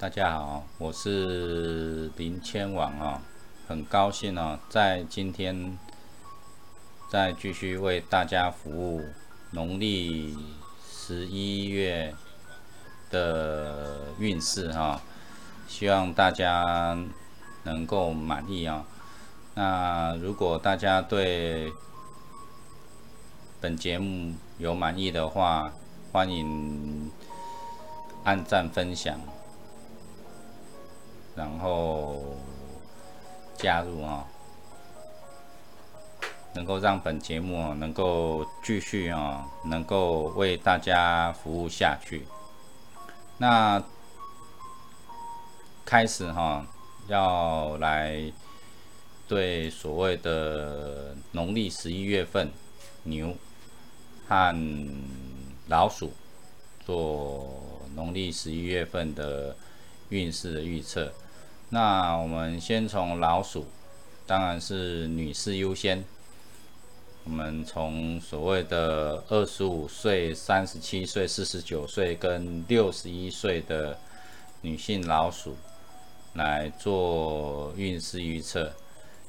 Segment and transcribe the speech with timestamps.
[0.00, 3.20] 大家好，我是林千网啊，
[3.66, 5.76] 很高兴哦，在今天
[7.10, 9.02] 再继续为大家服务
[9.50, 10.38] 农历
[10.88, 12.14] 十一月
[13.10, 15.02] 的运势哈，
[15.66, 16.96] 希望大家
[17.64, 18.86] 能够满意啊。
[19.56, 21.72] 那如果大家对
[23.60, 25.72] 本节目有满意的话，
[26.12, 27.10] 欢迎
[28.22, 29.18] 按赞分享，
[31.38, 32.20] 然后
[33.56, 34.26] 加入啊，
[36.54, 42.26] 能够让本节目能够继续啊，能够为大家服务下去。
[43.38, 43.80] 那
[45.86, 46.66] 开始哈，
[47.06, 48.32] 要来
[49.28, 52.50] 对所谓的农历十一月份
[53.04, 53.34] 牛。
[54.30, 54.54] 和
[55.68, 56.12] 老鼠
[56.84, 59.56] 做农历十一月份的
[60.10, 61.10] 运势的预测。
[61.70, 63.66] 那我们先从老鼠，
[64.26, 66.04] 当然是女士优先。
[67.24, 73.98] 我们从所谓的二十五岁、三十七岁、四十九岁跟六十一岁的
[74.62, 75.56] 女性老鼠
[76.34, 78.72] 来做运势预测。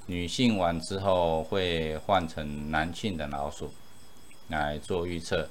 [0.06, 3.72] 女性完之后会换成男性的老鼠。
[4.48, 5.48] 来做预测，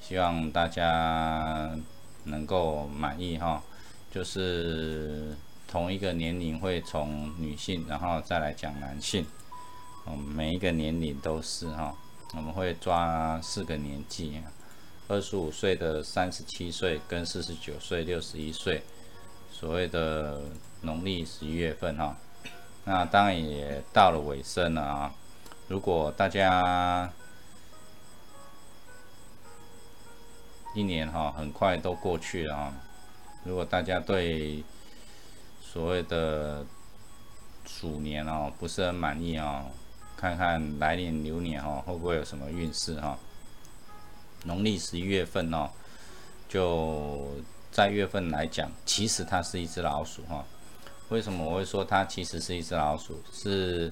[0.00, 1.70] 希望大家
[2.24, 3.62] 能够满意哈。
[4.10, 5.36] 就是
[5.72, 9.24] 同一个年龄会从女性，然后再来讲男性，
[10.06, 11.96] 嗯，每一个年龄都是哈。
[12.34, 14.42] 我们会抓四个年纪，
[15.08, 18.82] 二十五岁的、三十七岁跟四十九岁、六十一岁，
[19.50, 20.42] 所谓的
[20.82, 22.18] 农历十一月份哈。
[22.84, 25.14] 那当然也到了尾声了啊。
[25.68, 27.10] 如果大家
[30.74, 32.74] 一年哈很快都过去了啊！
[33.44, 34.62] 如果大家对
[35.72, 36.66] 所谓的
[37.64, 39.64] 鼠年哦不是很满意哦，
[40.18, 43.18] 看看来年牛年哦会不会有什么运势哈？
[44.44, 45.70] 农历十一月份哦，
[46.46, 47.26] 就
[47.70, 50.44] 在月份来讲，其实它是一只老鼠哈。
[51.08, 53.18] 为什么我会说它其实是一只老鼠？
[53.32, 53.90] 是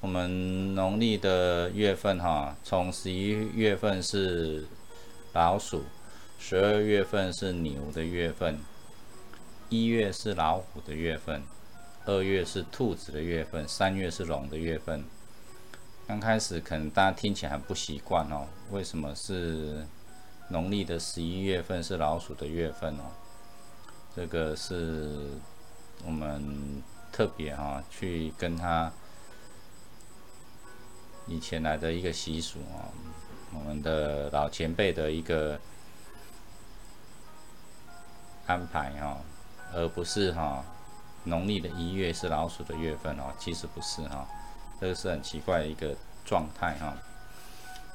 [0.00, 4.66] 我们农历的月份哈，从十一月份是
[5.32, 5.84] 老鼠。
[6.40, 8.58] 十二月份是牛的月份，
[9.70, 11.44] 一月是老虎的月份，
[12.04, 15.04] 二月是兔子的月份，三月是龙的月份。
[16.08, 19.86] 刚开始可能大家听起来很不习惯哦，为什么是
[20.48, 23.12] 农历的十一月份是老鼠的月份哦？
[24.16, 25.30] 这个是
[26.04, 26.82] 我们
[27.12, 28.92] 特别哈去跟他
[31.28, 32.90] 以前来的一个习俗啊，
[33.54, 35.56] 我们的老前辈的一个。
[38.46, 39.16] 安排哈，
[39.72, 40.64] 而不是哈，
[41.24, 44.26] 农历的一月是老鼠的月份哦，其实不是哈，
[44.80, 45.94] 这个是很奇怪的一个
[46.24, 46.94] 状态哈。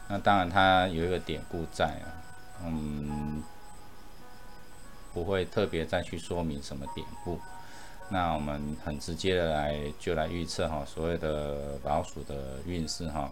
[0.08, 2.08] 那当然它有一个典故在啊，
[2.64, 3.44] 嗯，
[5.14, 7.40] 不会特别再去说明什么典故。
[8.09, 13.31] 那我们很直接的来就来预测哈，所谓的老鼠的运势哈，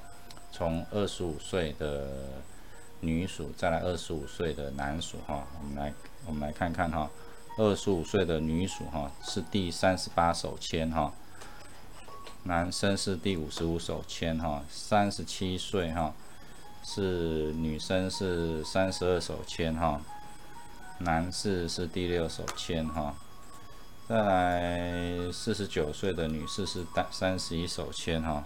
[0.52, 2.08] 从二十五岁的
[3.00, 5.94] 女鼠再来二十五岁的男鼠哈，我们来。
[6.26, 7.12] 我们来看看哈，
[7.58, 11.14] 二十五岁的女属哈是第三十八手签哈，
[12.44, 16.14] 男生是第五十五手签哈，三十七岁哈
[16.84, 20.02] 是女生是三十二手签哈，
[21.00, 23.16] 男士是第六手签哈，
[24.10, 28.44] 再来四十九岁的女士是三三十一手签哈，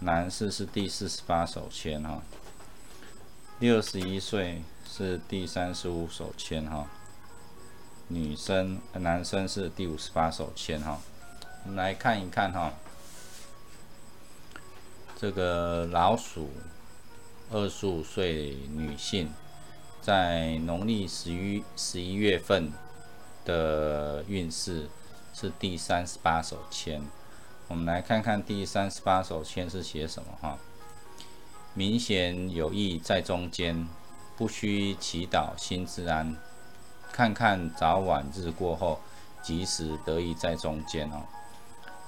[0.00, 2.22] 男士是第四十八手签哈，
[3.58, 4.62] 六十一岁。
[4.90, 6.84] 是第三十五手签哈，
[8.08, 10.98] 女生、男生是第五十八手签哈。
[11.64, 12.72] 我们来看一看哈，
[15.18, 16.50] 这个老鼠，
[17.50, 19.30] 二十五岁女性，
[20.00, 22.72] 在农历十一十一月份
[23.44, 24.88] 的运势
[25.34, 27.02] 是第三十八手签。
[27.68, 30.58] 我们来看看第三十八手签是写什么哈，
[31.74, 33.86] 明显有意在中间。
[34.38, 36.36] 不需祈祷心自安，
[37.12, 39.00] 看看早晚日过后，
[39.42, 41.22] 及时得以在中间哦。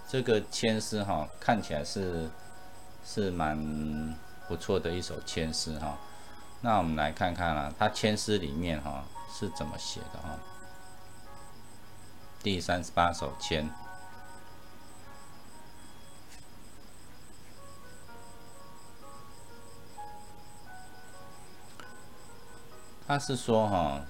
[0.08, 2.31] 这个签诗哈，看起来是
[3.05, 4.17] 是蛮
[4.49, 5.99] 不错的一首签诗哈。
[6.61, 10.38] 那我们来看看啊，它签诗里面哈是怎么写的哈？
[12.43, 13.69] 第三十八首签。
[23.06, 24.00] 他是说哈，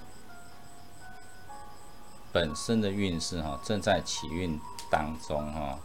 [2.32, 4.60] 本身的运势哈正在起运
[4.90, 5.78] 当中哈。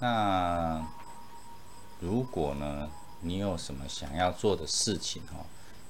[0.00, 0.86] 那
[2.00, 2.88] 如果呢，
[3.20, 5.44] 你有什么想要做的事情哈，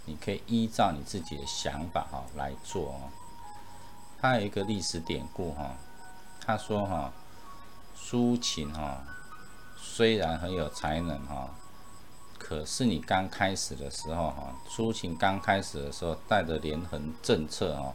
[0.04, 3.10] 你可以依照你自己的想法哈来做哦。
[4.18, 5.76] 他有一个历史典故哈，
[6.40, 7.12] 他说哈，
[7.94, 9.04] 苏秦哈
[9.76, 11.50] 虽然很有才能哈。
[12.38, 17.92] 可是你刚开始的时候，哈，苏秦刚开始的时候带着连横政策，哦，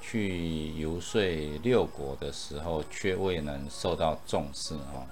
[0.00, 1.20] 去游说
[1.62, 5.06] 六国的时候，却未能受到重视，哈。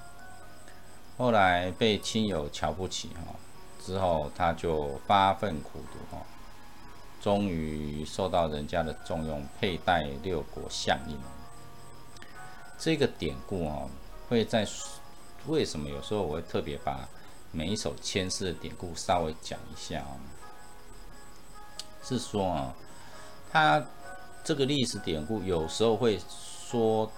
[1.17, 3.35] 后来被亲友瞧不起，哈，
[3.85, 6.23] 之后他就发奋苦读，哈，
[7.20, 11.17] 终于受到人家的重用，佩戴六国相印。
[12.79, 13.90] 这个典故，哦，
[14.29, 14.67] 会在
[15.46, 17.08] 为什么有时候我会特别把。
[17.50, 20.20] 每一首签诗的典故稍微讲一下啊，
[22.05, 22.75] 是说啊，
[23.50, 23.82] 他
[24.49, 27.12] 这个历史典故有时候会说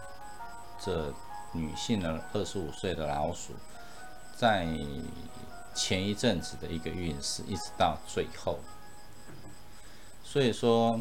[0.81, 1.15] 这
[1.53, 3.53] 女性的二十五岁的老鼠，
[4.37, 4.67] 在
[5.73, 8.59] 前一阵子的一个运势，一直到最后。
[10.25, 11.00] 所以说，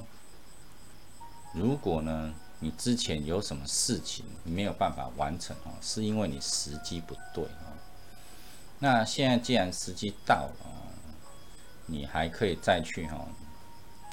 [1.51, 7.73] 如果呢，你之前有什么事情没有办法完成啊，是因为你时机不对啊。
[8.77, 10.65] 那现在既然时机到了，
[11.87, 13.25] 你还可以再去哈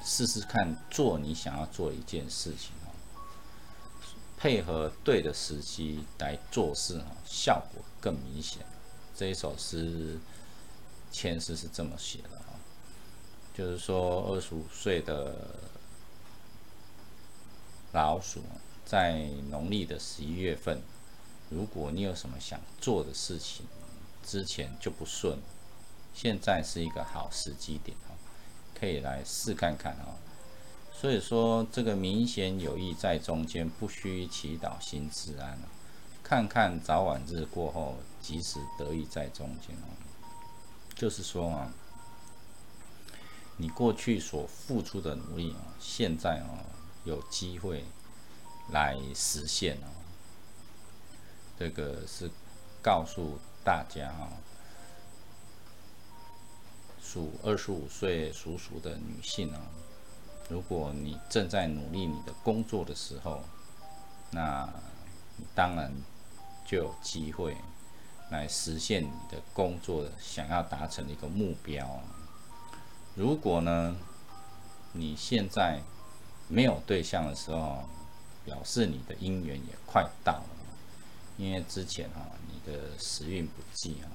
[0.06, 2.94] 试试看做你想要做一件事情哦，
[4.38, 8.64] 配合对的时机来做事哦，效果更明显。
[9.16, 10.18] 这一首诗
[11.10, 12.54] 签诗是这么写的哈，
[13.52, 15.34] 就是说二十五岁的
[17.92, 18.42] 老鼠
[18.84, 20.80] 在农历的十一月份，
[21.50, 23.66] 如果你有什么想做的事情。
[24.28, 25.38] 之前就不顺，
[26.12, 27.96] 现在是一个好时机点，
[28.78, 30.14] 可以来试看看哦。
[30.92, 35.58] 所以说这个明显有意在中间，不需祈祷心自安
[36.22, 39.88] 看看早晚日过后，即使得意在中间哦。
[40.94, 41.72] 就是说啊，
[43.56, 46.64] 你过去所付出的努力啊，现在啊
[47.04, 47.84] 有机会
[48.70, 49.88] 来实现哦。
[51.58, 52.30] 这个是
[52.82, 53.38] 告诉。
[53.66, 54.30] 大家啊，
[57.08, 59.60] 属二十五岁属鼠的女性啊，
[60.48, 63.44] 如果你正在努力你的工作的时候，
[64.32, 64.68] 那
[65.54, 65.92] 当然
[66.66, 67.56] 就有机会
[68.30, 72.02] 来实现你的工作想要达成的一个目标。
[73.14, 73.96] 如果呢，
[74.92, 75.80] 你现在
[76.48, 77.84] 没有对象的时候，
[78.44, 80.48] 表示你的姻缘也快到了。
[81.38, 84.08] 因为之前哈你的时运不济哈，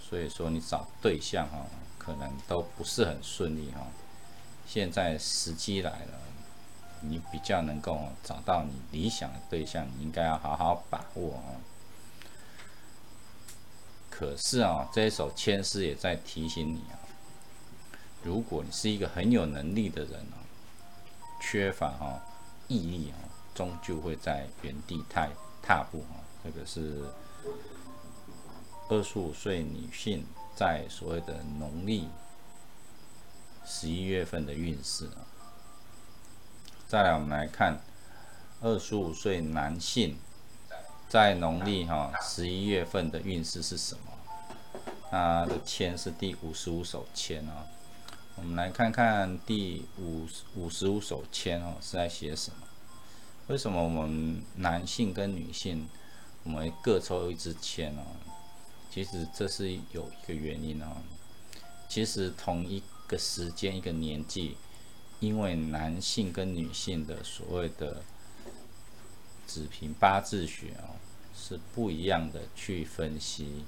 [0.00, 1.66] 所以说你找对象哈
[2.04, 3.86] 可能都不是很顺利哈。
[4.66, 6.18] 现在时机来了，
[7.00, 11.60] 你比较能够找到你理想的对象，你应该要好好把握哦。
[14.10, 16.98] 可是啊，这一首签诗也在提醒你啊，
[18.22, 20.36] 如果你是一个很有能力的人哦，
[21.40, 22.20] 缺乏哈
[22.68, 25.28] 毅力哦，终究会在原地踏
[25.62, 26.16] 踏步哈。
[26.44, 27.04] 这个是
[28.88, 32.08] 二十五岁女性在所谓的农历
[33.64, 35.26] 十一月份的运势啊。
[36.86, 37.80] 再来，我们来看
[38.60, 40.18] 二十五岁男性
[41.08, 44.02] 在农历哈十一月份的运势是什么？
[45.10, 47.66] 他的签是第五十五手签哦。
[48.36, 52.66] 我们来看看第五五十五手签哦是在写什么？
[53.48, 55.88] 为什么我们男性跟女性？
[56.44, 58.02] 我们各抽一支签哦，
[58.92, 60.98] 其实这是有一个原因哦。
[61.88, 64.56] 其实同一个时间、一个年纪，
[65.18, 68.02] 因为男性跟女性的所谓的
[69.46, 71.00] 子平八字学哦
[71.34, 73.64] 是不一样的，去分析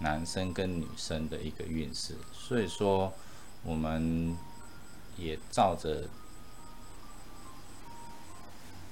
[0.00, 2.16] 男生跟女生的一个运势。
[2.32, 3.12] 所以说，
[3.62, 4.36] 我们
[5.16, 6.08] 也照着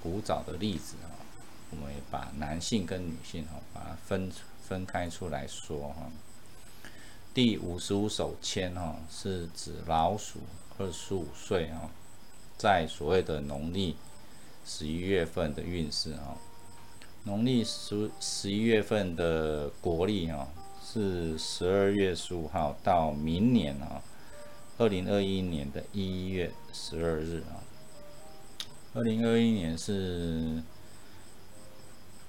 [0.01, 1.11] 古早的例子啊。
[1.71, 6.11] 我们也把男性跟女性哈，把它分出分开出来说哈。
[7.35, 10.41] 第五十五首签哈，是指老鼠
[10.79, 11.91] 二十五岁哈，
[12.57, 13.97] 在所谓的农历
[14.65, 16.37] 十一月份的运势哈。
[17.25, 20.49] 农历十十一月份的国历哈，
[20.85, 24.03] 是十二月十五号到明年啊，
[24.79, 27.61] 二零二一年的一月十二日啊。
[28.95, 30.63] 二零二一年是。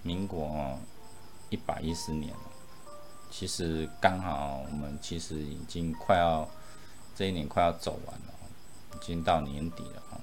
[0.06, 0.78] 民国啊
[1.54, 2.52] 一百一十年了，
[3.30, 6.50] 其实刚好我们其实已经快要
[7.16, 8.34] 这一年快要走完了，
[8.96, 10.20] 已经到年底了哈。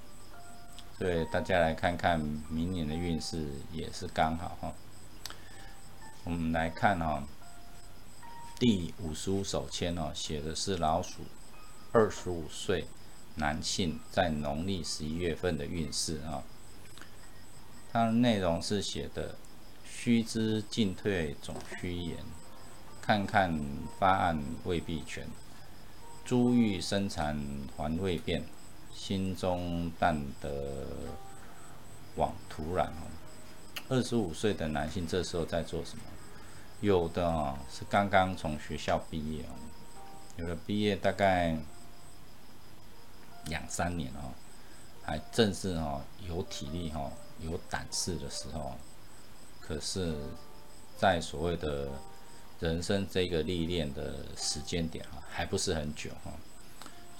[0.98, 2.18] 对大家来看看
[2.48, 4.72] 明年的运势也是刚好哈。
[6.24, 7.22] 我们来看哈，
[8.58, 11.22] 第五十五手签哦，写的是老鼠
[11.92, 12.86] 二十五岁
[13.36, 16.42] 男性在农历十一月份的运势啊。
[17.92, 19.36] 它的内容是写的：
[20.02, 22.16] 须知进退总须言，
[23.02, 23.60] 看看
[23.98, 25.26] 发案未必全，
[26.24, 27.38] 珠玉生产
[27.76, 28.42] 还未变，
[28.94, 30.86] 心中淡得
[32.16, 32.88] 往土壤。
[33.90, 36.04] 二十五岁的男性这时候在做什么？
[36.80, 39.52] 有的哦是刚刚从学校毕业哦，
[40.38, 41.58] 有的毕业大概
[43.48, 44.32] 两三年哦，
[45.02, 47.12] 还正是哦有体力哦。
[47.42, 48.74] 有胆识的时候，
[49.70, 50.12] 可是，
[50.98, 51.86] 在所谓的
[52.58, 56.32] 人生这个历练的时间点哈，还不是很久哈，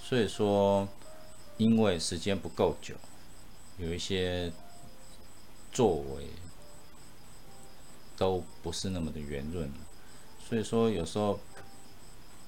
[0.03, 0.85] 所以说，
[1.55, 2.93] 因为时间不够久，
[3.77, 4.51] 有一些
[5.71, 6.27] 作为
[8.17, 9.71] 都不是那么的圆润，
[10.45, 11.39] 所以说有时候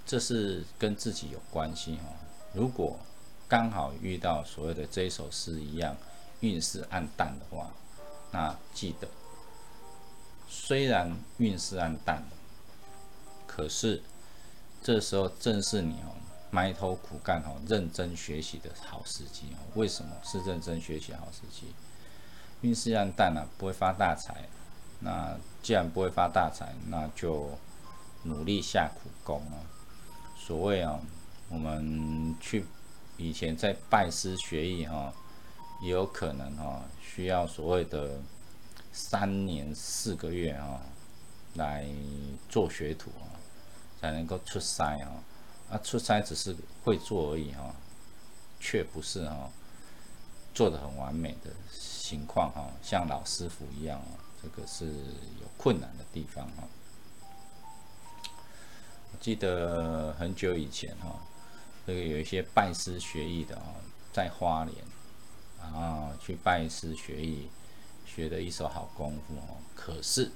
[0.05, 2.03] 这是跟自己有关系哈。
[2.51, 2.99] 如果
[3.47, 5.95] 刚好遇到所谓的这一首诗一样。
[6.41, 7.71] 运势暗淡的话，
[8.33, 9.07] 那记得，
[10.55, 12.23] 虽然运势暗淡，
[13.47, 14.03] 可是
[14.83, 16.13] 这时候正是你哦
[16.51, 19.57] 埋头苦干哦认真学习的好时机哦。
[19.73, 21.73] 为什么是认真学习好时机？
[22.61, 24.47] 运势暗淡了，不会发大财。
[24.99, 27.49] 那既然不会发大财，那就
[28.21, 29.57] 努力下苦功啊。
[30.37, 30.99] 所谓啊，
[31.49, 32.63] 我们去
[33.17, 35.11] 以前在拜师学艺哈。
[35.81, 38.11] 也有可能哈，需要所谓的
[38.93, 40.79] 三年四个月哈，
[41.55, 41.85] 来
[42.47, 43.35] 做学徒啊，
[43.99, 45.11] 才能够出差啊。
[45.71, 47.75] 啊，出差只是会做而已哈，
[48.59, 49.49] 却不是哈
[50.53, 56.63] 做的很完美的情况哈，像老师傅一样啊，这个是有困难的地方哈。
[59.11, 61.19] 我记得很久以前哈，
[61.87, 63.75] 这个有一些拜师学艺的啊，
[64.13, 64.77] 在花莲。
[65.59, 67.47] 然后，去拜师学艺，
[68.13, 69.57] 学的一手好功夫哦。
[69.75, 70.31] 可是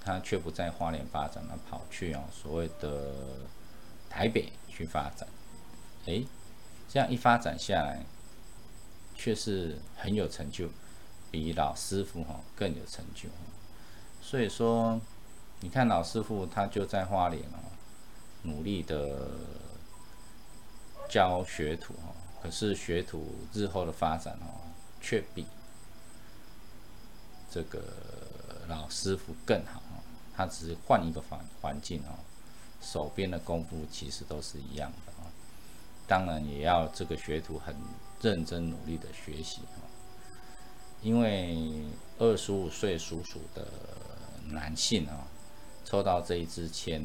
[0.00, 3.12] 他却不在花莲发展，他跑去哦所谓的
[4.08, 5.28] 台北去发展。
[6.06, 6.26] 诶，
[6.88, 8.04] 这样一发展下来，
[9.14, 10.68] 却是很有成就，
[11.30, 13.28] 比老师傅哈更有成就。
[14.20, 15.00] 所以说，
[15.60, 17.58] 你看老师傅他就在花莲哦，
[18.42, 19.28] 努力的
[21.08, 22.14] 教学徒哈。
[22.42, 24.66] 可是学徒日后的发展哦，
[25.00, 25.46] 却比
[27.52, 27.82] 这个
[28.68, 29.82] 老师傅更好。
[30.34, 32.16] 他只是换一个环环境哦，
[32.80, 35.28] 手边的功夫其实都是一样的啊。
[36.08, 37.76] 当然也要这个学徒很
[38.22, 39.84] 认真努力的学习啊。
[41.02, 41.84] 因为
[42.18, 43.66] 二十五岁属鼠的
[44.46, 45.26] 男性啊，
[45.84, 47.02] 抽到这一支签，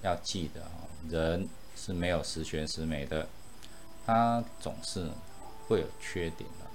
[0.00, 0.70] 要记得啊，
[1.10, 1.46] 人
[1.76, 3.28] 是没有十全十美的。
[4.06, 5.10] 他总是
[5.68, 6.66] 会有缺点的，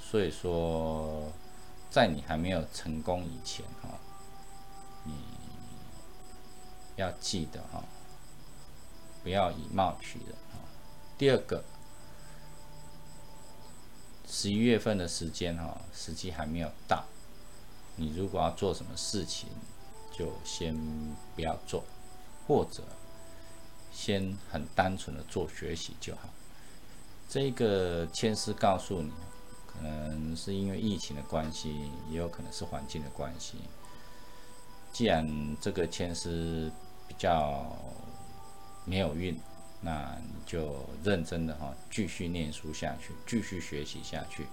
[0.00, 1.32] 所以说，
[1.90, 3.98] 在你还没有成功以前，哈，
[5.04, 5.12] 你
[6.96, 7.82] 要记得哈，
[9.22, 10.58] 不要以貌取人哈。
[11.18, 11.64] 第二个，
[14.28, 17.04] 十一月份的时间哈，时机还没有到，
[17.96, 19.48] 你如果要做什么事情，
[20.16, 20.74] 就先
[21.34, 21.84] 不要做，
[22.46, 22.82] 或者。
[23.92, 26.28] 先很单纯的做学习就好。
[27.28, 29.10] 这个签师告诉你，
[29.72, 33.58] 可能是因为疫情的关系，也有可能是环境的关系。
[34.92, 36.70] 既然这个签是
[37.06, 37.76] 比较
[38.84, 39.38] 没有运，
[39.80, 44.46] 那你就认真的哈，继续念书下去，继续学习下去，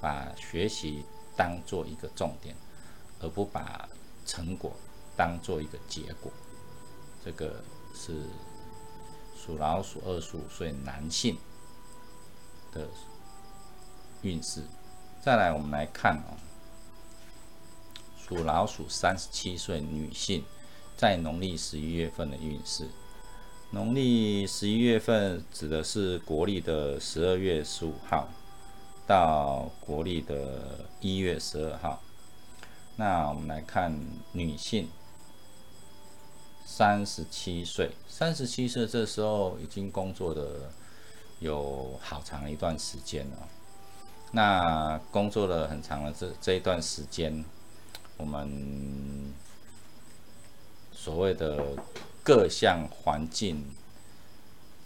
[0.00, 1.04] 把学习
[1.36, 2.56] 当做一个重点，
[3.20, 3.88] 而不把
[4.24, 4.72] 成果
[5.16, 6.32] 当做一个结果。
[7.24, 7.62] 这个
[7.94, 8.22] 是。
[9.36, 11.36] 属老鼠二十五岁男性
[12.72, 12.88] 的
[14.24, 14.62] 运势，
[15.22, 16.34] 再来我们来看哦，
[18.18, 20.42] 属老鼠三十七岁女性
[20.96, 22.88] 在农历十一月份的运势。
[23.70, 28.28] 农历十一月份指的是国历的十二月十五号
[29.06, 32.02] 到国历的一月十二号。
[32.96, 33.96] 那我们来看
[34.32, 34.88] 女性。
[36.66, 40.72] 三十七岁，三十七岁这时候已经工作的
[41.38, 43.48] 有好长一段时间了。
[44.34, 47.44] 那工作了很长的这这一段时间，
[48.16, 49.32] 我们
[50.90, 51.76] 所谓的
[52.24, 53.64] 各项环境、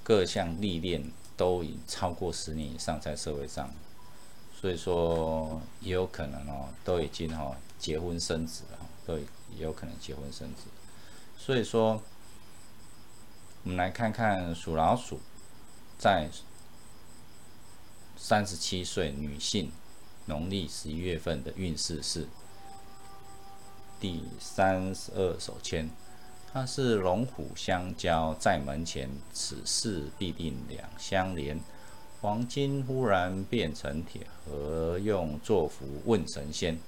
[0.02, 3.70] 各项历练都已超过十年以上在社会上，
[4.54, 9.24] 所以说也有可能哦，都已经哦结婚生子了，都也
[9.62, 10.64] 有可能结婚生子。
[11.38, 12.02] 所以说，
[13.62, 15.18] 我们来看看属老鼠
[15.98, 16.28] 在
[18.20, 19.70] 三十七岁女性
[20.26, 22.26] 农历十一月份的运势是
[24.00, 25.88] 第三十二手签。
[26.52, 31.60] 它是龙虎相交在门前，此事必定两相连。
[32.20, 36.78] 黄金忽然变成铁，何用作福问神仙？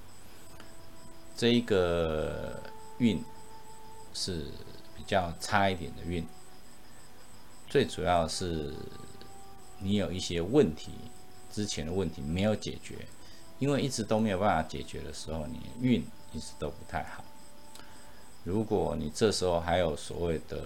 [1.37, 2.61] 这一个
[2.99, 3.23] 运
[4.13, 4.47] 是
[4.97, 6.27] 比较差一点的运，
[7.69, 8.75] 最主要是
[9.79, 10.93] 你有一些问题，
[11.53, 13.07] 之前的问题没有解决，
[13.59, 17.25] 因为一直都没有办法解决的时候，你运一直都不太好。
[18.45, 20.65] 如果你这时候还有所谓的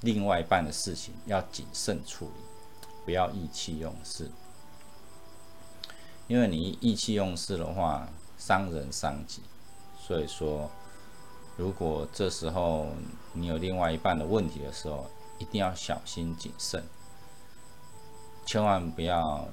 [0.00, 4.30] 另外一半的事情，要谨慎处理，不要意气用事。
[6.26, 9.42] 因为你意气用事的话，伤人伤己。
[10.00, 10.68] 所以说，
[11.56, 12.88] 如果这时候
[13.32, 15.06] 你有另外一半的问题的时候，
[15.38, 16.82] 一定要小心谨慎，
[18.46, 19.46] 千万不要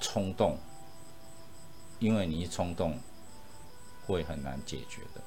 [0.00, 0.56] 冲动，
[1.98, 2.98] 因为你一冲动。
[4.06, 5.22] 会很难解决的，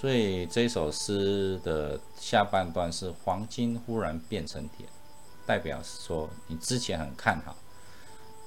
[0.00, 4.86] 所以这首诗的下半段是黄金忽然变成铁，
[5.44, 7.54] 代表是说你之前很看好，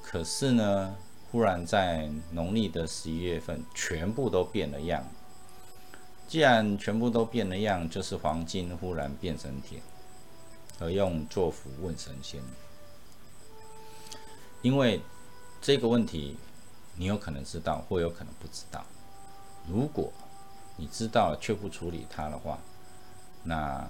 [0.02, 0.96] 可是呢，
[1.32, 5.06] 忽然在农历的十一月份全部都变了样。
[6.28, 9.80] 既然全部都变了样，就是黄金忽然变成铁，
[10.80, 12.42] 而用作福问神仙，
[14.62, 15.02] 因为
[15.62, 16.38] 这个问题
[16.96, 18.86] 你有可能知道，或有可能不知道。
[19.68, 20.12] 如果
[20.78, 22.58] 你知道了却不处理它的话，
[23.44, 23.88] 那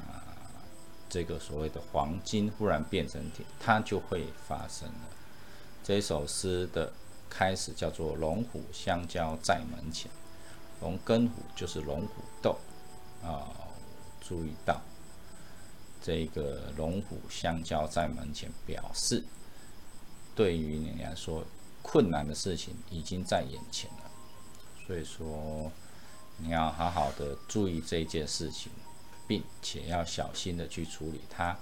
[1.08, 5.10] 这个所谓的黄金忽然变成铁，它就会发生了。
[5.84, 6.91] 这首诗的
[7.29, 10.10] 开始叫做“龙虎相交在门前”，
[10.81, 12.57] 龙跟虎就是龙虎斗
[13.24, 13.46] 啊。
[14.22, 14.79] 注意到
[16.01, 19.24] 这个龙虎相交在门前，表示
[20.35, 21.44] 对于你来说
[21.81, 24.12] 困难的事情已经在眼前了。
[24.88, 25.72] 所以说，
[26.38, 28.72] 你要好好的注意这件事情，
[29.27, 31.57] 并且要小心的去处理它。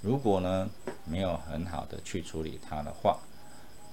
[0.00, 0.68] 如果呢
[1.04, 3.18] 没有很好的去处理它的话，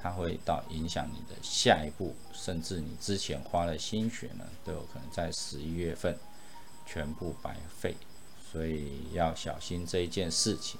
[0.02, 6.18] 它会到影响你的下一步，甚至你之前花的心血呢，都有可能在十一月份
[6.86, 7.96] 全部白费。
[8.52, 10.80] 所以要小心这一件事情。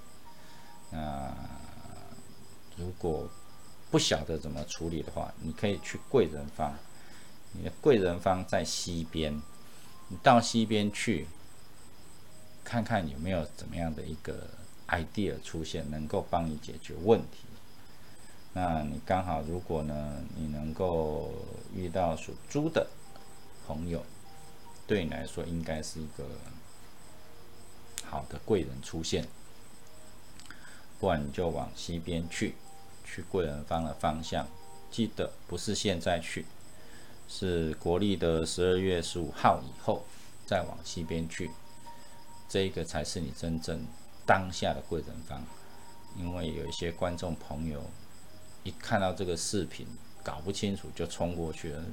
[0.92, 1.34] 那
[2.78, 3.30] 如果
[3.92, 6.76] 不晓得怎么处理的话，你可以去贵人方。
[7.52, 9.42] 你的贵人方在西边，
[10.08, 11.28] 你到西边去，
[12.64, 14.48] 看看有没有怎么样的一个
[14.88, 17.46] idea 出现，能够帮你解决问题。
[18.54, 21.32] 那你刚好，如果呢，你能够
[21.76, 22.88] 遇到属猪的
[23.66, 24.04] 朋友，
[24.86, 26.24] 对你来说应该是一个
[28.10, 29.28] 好的贵人出现。
[31.00, 32.56] 不然你就往西边去，
[33.06, 34.48] 去贵人方的方向，
[34.92, 36.46] 记得不是现在去。
[37.30, 40.04] 是国历的十二月十五号以后，
[40.46, 41.52] 再往西边去，
[42.50, 43.86] 这个才是你真正
[44.26, 45.42] 当下的贵人方。
[46.18, 47.82] 因为有一些观众朋友
[48.64, 49.86] 一看到这个视频，
[50.24, 51.84] 搞不清楚就冲过去了，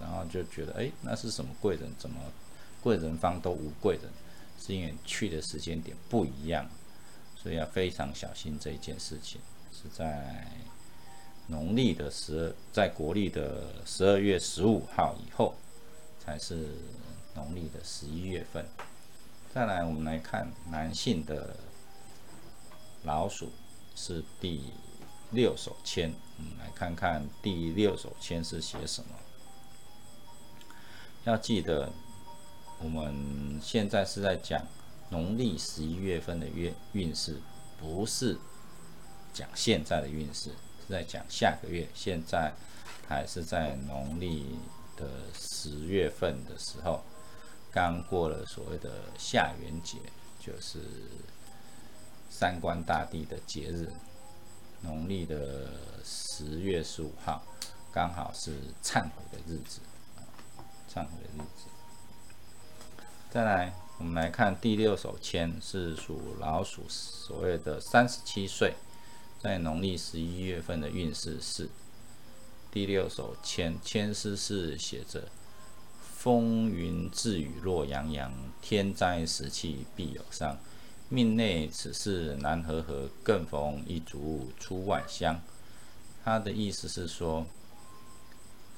[0.00, 1.90] 然后就觉得，哎，那是什么贵人？
[1.96, 2.20] 怎么
[2.82, 4.10] 贵人方都无贵人？
[4.60, 6.68] 是因为去的时间点不一样，
[7.34, 9.40] 所以要非常小心这一件事情，
[9.72, 10.46] 是在。
[11.46, 15.52] 农历的十二，在国历的十二月十五号以后，
[16.16, 16.76] 才是
[17.34, 18.64] 农历的十一月份。
[19.52, 21.56] 再来，我们来看男性的
[23.02, 23.50] 老鼠
[23.96, 24.62] 是第
[25.32, 29.10] 六手签，我们来看看第六手签是写什么。
[31.24, 31.90] 要记得，
[32.82, 34.62] 我们现在是在讲
[35.10, 37.36] 农历十一月份的运运势，
[37.78, 38.38] 不是
[39.32, 40.50] 讲现在的运势。
[40.86, 42.52] 是在讲下个月，现在
[43.06, 44.58] 还是在农历
[44.96, 45.06] 的
[45.38, 47.02] 十月份的时候，
[47.70, 49.98] 刚过了所谓的下元节，
[50.40, 50.80] 就是
[52.28, 53.88] 三官大帝的节日，
[54.80, 55.70] 农历的
[56.02, 57.40] 十月十五号，
[57.92, 59.80] 刚好是忏悔的日子，
[60.92, 61.69] 忏悔的日子。
[63.32, 68.74] 再来，我们来看第六手签，是属老鼠，所谓的三十七岁。
[69.38, 71.68] 在农历十一月份的运势是
[72.72, 75.28] 第六首签，签诗是写着
[76.02, 80.58] ：“风云自雨落洋洋，天灾时气必有伤。
[81.08, 85.40] 命内此事难和合，更逢一烛出外香。”
[86.24, 87.46] 它它的意思是说，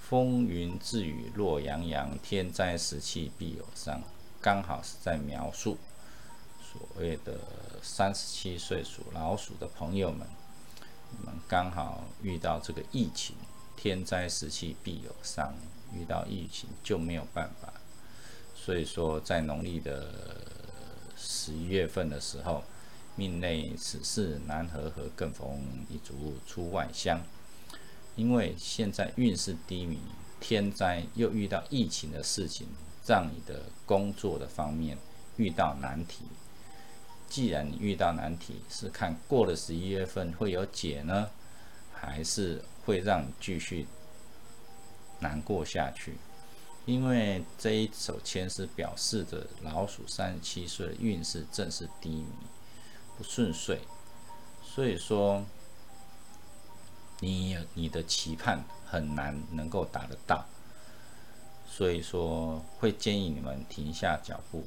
[0.01, 4.03] 风云自雨洛阳洋，天灾时气必有伤，
[4.43, 5.79] 刚好是在描述
[6.61, 7.39] 所谓的
[7.81, 10.27] 三十七岁属老鼠的朋友们，
[11.13, 13.37] 你们刚好遇到这个疫情，
[13.77, 15.55] 天灾时气必有伤，
[15.95, 17.73] 遇到疫情就没有办法，
[18.55, 20.13] 所以说在农历的
[21.17, 22.63] 十一月份的时候。
[23.15, 27.21] 命内此事难合合，更逢一族出外乡。
[28.17, 29.99] 因为现在运势低迷，
[30.41, 32.69] 天灾又遇到疫情的事情，
[33.07, 34.97] 让你的工作的方面
[35.37, 36.25] 遇到难题。
[37.29, 41.31] 既然你遇到难题，是看过了十一月份会有解呢，
[41.93, 43.87] 还是会让你继续
[45.21, 46.17] 难过下去？
[46.85, 52.27] 因为这一手签是表示着老鼠三十七岁的运势正是低迷。
[53.17, 53.79] 不顺遂，
[54.63, 55.45] 所以说
[57.21, 60.45] 你你的期盼很难能够达得到，
[61.75, 64.67] 所以说会建议你们停下脚步，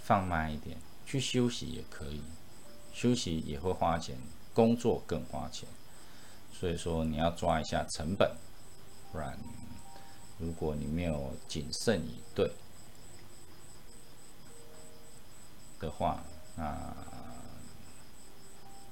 [0.00, 2.22] 放慢一点，去休息也可以，
[2.90, 4.16] 休息也会花钱，
[4.54, 5.68] 工作更花钱，
[6.50, 8.34] 所以说你要抓一下成本，
[9.12, 9.38] 不然
[10.38, 12.50] 如果你没有谨慎以对
[15.78, 16.24] 的话。
[16.60, 16.92] 那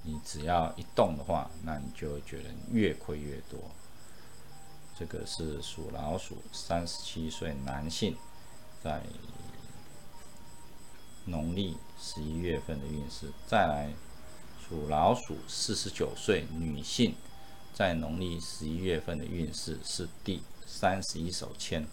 [0.04, 3.58] 你只要一动的话，那你就会觉得越亏越多。
[4.98, 8.16] 这个是属老鼠三十七岁男性
[8.82, 9.02] 在
[11.26, 13.30] 农历十一月份的运势。
[13.46, 13.92] 再来，
[14.66, 17.14] 属老鼠四十九岁女性
[17.74, 21.86] 在农历十一月份的运势是第三十一手签。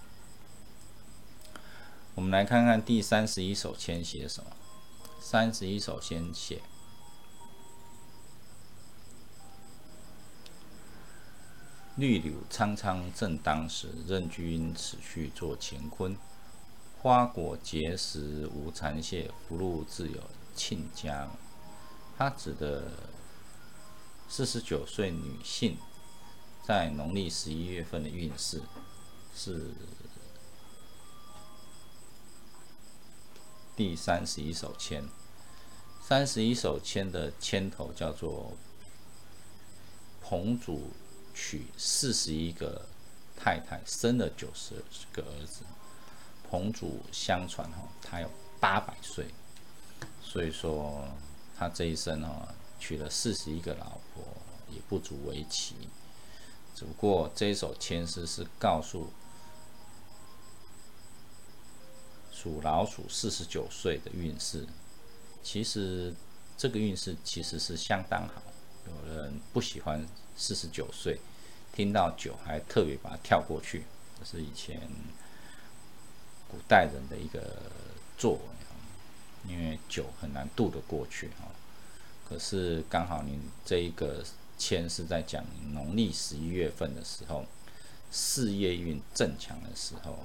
[2.16, 4.52] 我们来看看第三十一手签写什么。
[5.20, 6.62] 三十一首先写：
[11.96, 16.18] 绿柳苍苍正当时，任君此去做乾坤。
[17.02, 20.22] 花果结实无残谢，福禄自有
[20.56, 21.30] 庆家。
[22.18, 22.92] 它指的
[24.28, 25.78] 四十九岁女性
[26.64, 28.62] 在农历十一月份的运势
[29.36, 29.72] 是。
[33.76, 35.04] 第三十一首签，
[36.00, 38.54] 三十一首签的签头叫做
[40.22, 40.92] “彭祖
[41.34, 42.86] 娶四十一个
[43.36, 44.76] 太太，生了九十
[45.12, 45.64] 个儿子”。
[46.50, 49.26] 彭祖相传哈，他有八百岁，
[50.22, 51.08] 所以说
[51.58, 52.48] 他这一生哈
[52.80, 54.24] 娶了四十一个老婆
[54.70, 55.76] 也不足为奇。
[56.76, 59.12] 只不过这一首签诗是告诉。
[62.32, 64.68] 属老鼠四十九岁的运势，
[65.42, 66.14] 其实
[66.58, 68.44] 这个运势其实是相当好。
[68.86, 71.20] 有人不喜欢四十九岁，
[71.72, 73.84] 听到九还特别把它跳过去，
[74.20, 74.82] 这是以前
[76.50, 77.62] 古代人的一个
[78.18, 78.40] 作为，
[79.52, 81.52] 因为九很难渡得过去哈。
[82.28, 84.24] 可是刚好您这一个
[84.58, 87.46] 签是在讲农历十一月份的时候，
[88.12, 90.20] 事业运正强的时候。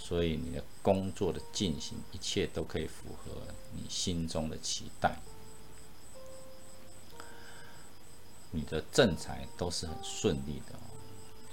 [0.00, 3.42] 所以你的工作的进行，一切都可以符合
[3.74, 5.18] 你心中的期待，
[8.50, 10.78] 你的正财都是很顺利的。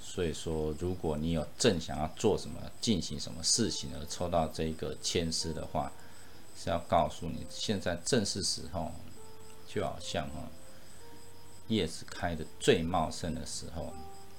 [0.01, 5.91] 所以说，如果你有正想要做什么、进行什么事情而抽到这个签诗的话，
[6.57, 8.91] 是要告诉你，现在正是时候，
[9.67, 10.49] 就好像哈
[11.67, 13.91] 叶子开的最茂盛的时候，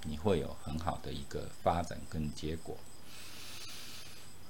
[0.05, 2.77] 你会有很好的一个发展跟结果。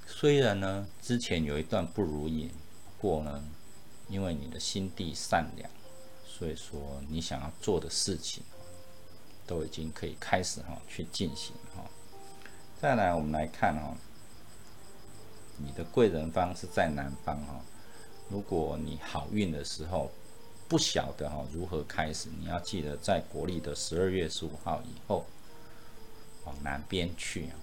[0.05, 2.49] 虽然呢，之前有一段不如意，
[3.01, 3.43] 不过呢，
[4.07, 5.69] 因为你的心地善良，
[6.37, 8.43] 所以说你想要做的事情，
[9.47, 11.83] 都已经可以开始哈去进行哈。
[12.79, 13.97] 再来，我们来看哈，
[15.57, 17.59] 你的贵人方是在南方哈。
[18.29, 20.11] 如果你好运的时候
[20.67, 25.25] 不晓得哈如何开始，你要记得在国历的十二月十五号以后
[26.45, 27.57] 往南边去啊。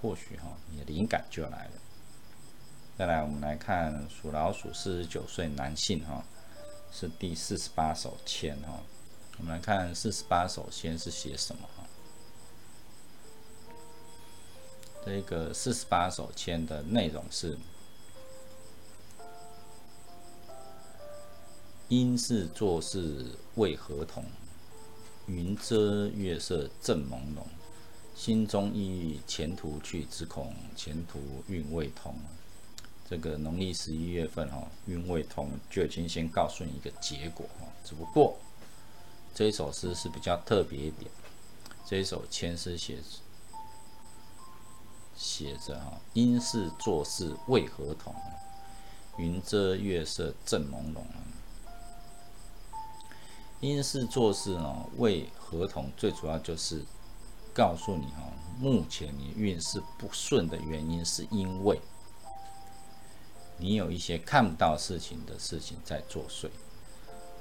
[0.00, 1.72] 或许哈，你的灵感就来了。
[2.96, 6.24] 再来，我们来看属老鼠四十九岁男性哈，
[6.92, 8.80] 是第四十八首签哈。
[9.38, 11.84] 我们来看四十八首签是写什么哈？
[15.06, 17.56] 这个四十八首签的内容是：
[21.88, 24.24] 因事做事为合同，
[25.26, 27.42] 云遮月色正朦胧。
[28.14, 32.14] 心中抑郁，前途去，只恐前途运未通。
[33.10, 37.66] 这个农历十一月份哈，运未通就已经先告诉你一个结果哈。
[37.84, 38.38] 只不过
[39.34, 41.10] 这一首诗是比较特别一点。
[41.84, 42.98] 这一首千诗写
[45.16, 48.14] 写着哈，应是做事为何同？
[49.18, 51.00] 云遮月色正朦胧。
[53.58, 56.84] 因是做事呢为何同，最主要就是
[57.52, 61.80] 告诉你哈，目前你运势不顺的原因是因为
[63.60, 66.48] 你有一些看不到事情的事情在作祟。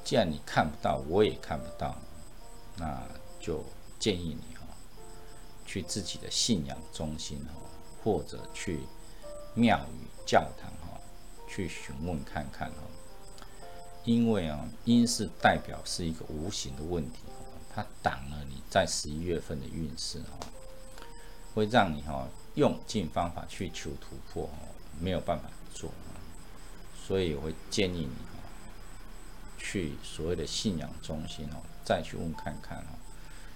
[0.03, 1.95] 既然你看不到，我也看不到，
[2.75, 3.01] 那
[3.39, 3.63] 就
[3.97, 4.63] 建议你哈，
[5.65, 7.53] 去自己的信仰中心哈，
[8.03, 8.81] 或者去
[9.53, 10.99] 庙宇、教堂哈，
[11.47, 12.83] 去询问看看哈。
[14.03, 17.19] 因为啊，因是代表是一个无形的问题，
[17.73, 20.47] 它挡了你在十一月份的运势哈，
[21.53, 24.59] 会让你哈用尽方法去求突破哈，
[24.99, 25.91] 没有办法做，
[27.09, 28.37] 所以我会建议你哈，
[29.57, 32.93] 去所谓的信仰中心哦，再去问看看哦，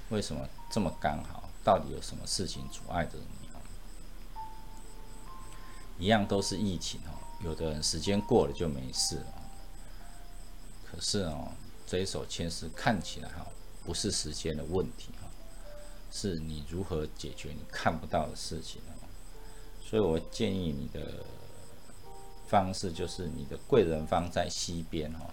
[0.10, 1.48] 为什么这么刚好？
[1.64, 3.62] 到底有什么事情阻碍着你哦？
[6.00, 7.14] 一样都是疫情哦，
[7.44, 9.28] 有的人时间过了就没事了。
[10.84, 11.52] 可是哦，
[11.86, 13.46] 这一手签诗看起来哈，
[13.86, 15.30] 不是时间的问题哈，
[16.12, 18.98] 是你如何解决你看不到的事情哦。
[19.80, 21.24] 所以我建议你的
[22.48, 25.30] 方式就是你的贵人方在西边哈，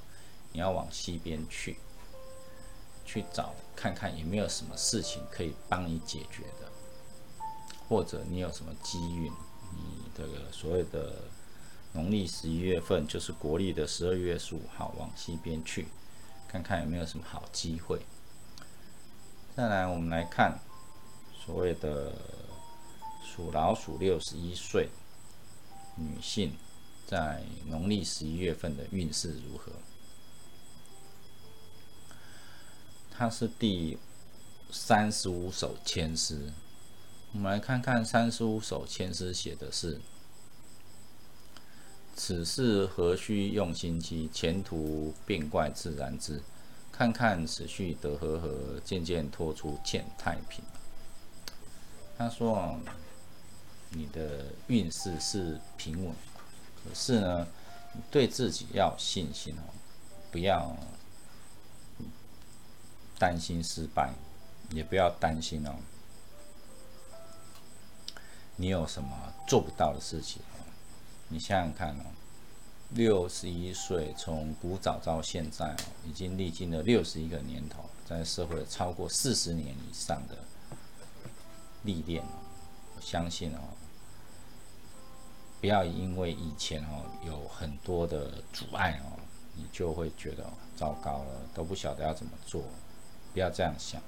[0.52, 1.76] 你要往西边去，
[3.04, 6.70] 去找看看有没有什么事情可以帮你解决的，
[7.88, 9.32] 或者你有什么机运，
[9.76, 11.14] 你这个所谓的。
[11.92, 15.88] 农历十一月份就是国历的十二月十五号，往西边去，
[16.46, 18.00] 看看有没有什么好机会。
[19.56, 20.56] 再来，我们来看
[21.44, 22.12] 所谓的
[23.24, 24.88] 属老鼠六十一岁
[25.96, 26.56] 女性
[27.10, 29.72] 在农历十一月份的运势如何？
[33.10, 33.98] 它是第
[34.70, 36.52] 三十五首签诗，
[37.32, 40.00] 我们来看看三十五首签诗写的是。
[42.14, 44.30] 此事何须用心机？
[44.32, 46.40] 前途变怪自然知。
[46.92, 50.62] 看看此序得和合，渐渐脱出见太平。
[52.16, 52.78] 他说：“，
[53.90, 56.14] 你的运势是平稳，
[56.84, 57.46] 可是呢，
[58.10, 59.62] 对自己要有信心哦，
[60.30, 60.76] 不要
[63.18, 64.12] 担心失败，
[64.70, 65.74] 也不要担心哦，
[68.56, 69.10] 你有什么
[69.46, 70.42] 做不到的事情。”
[71.32, 72.04] 你想想看哦，
[72.90, 80.36] 六十一岁，从古早到现在哦，已经历经了六十一个年头，在社会超过四十年以上的
[81.84, 82.34] 历练哦，
[82.96, 83.60] 我相信哦，
[85.60, 89.18] 不要因为以前哦有很多的阻碍哦，
[89.54, 90.44] 你就会觉得
[90.76, 92.62] 糟糕了，都不晓得要怎么做，
[93.34, 94.00] 不要这样想，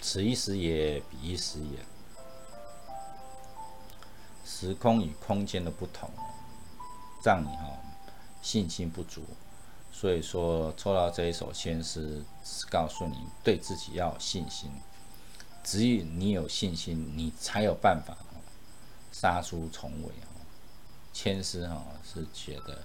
[0.00, 1.78] 此一时也，彼一时也。
[4.46, 6.08] 时空与空间的不同，
[7.24, 7.76] 让你哈
[8.40, 9.22] 信心不足。
[9.90, 12.22] 所以说抽到这一首先是，
[12.70, 14.70] 告诉你对自己要有信心。
[15.62, 18.16] 只有你有信心，你才有办法
[19.14, 20.42] 杀出重围哦。
[21.12, 22.82] 签诗哈是写的，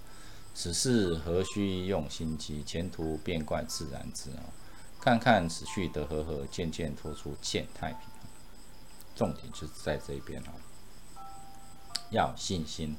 [0.53, 2.61] 此事何须用心机？
[2.63, 4.53] 前途变怪自然知哦。
[5.01, 8.01] 看看此去得和合，渐渐脱出见太平。
[9.15, 10.51] 重点就是在这边哦。
[12.11, 12.95] 要有信心，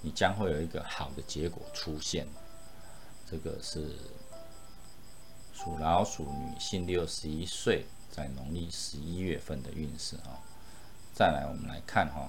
[0.00, 2.26] 你将会有一个好的结果出现。
[3.30, 3.92] 这个是
[5.52, 10.42] 属老鼠女性六十一岁，在农历十一月份的运势哈。
[11.14, 12.28] 再来，我们来看哈，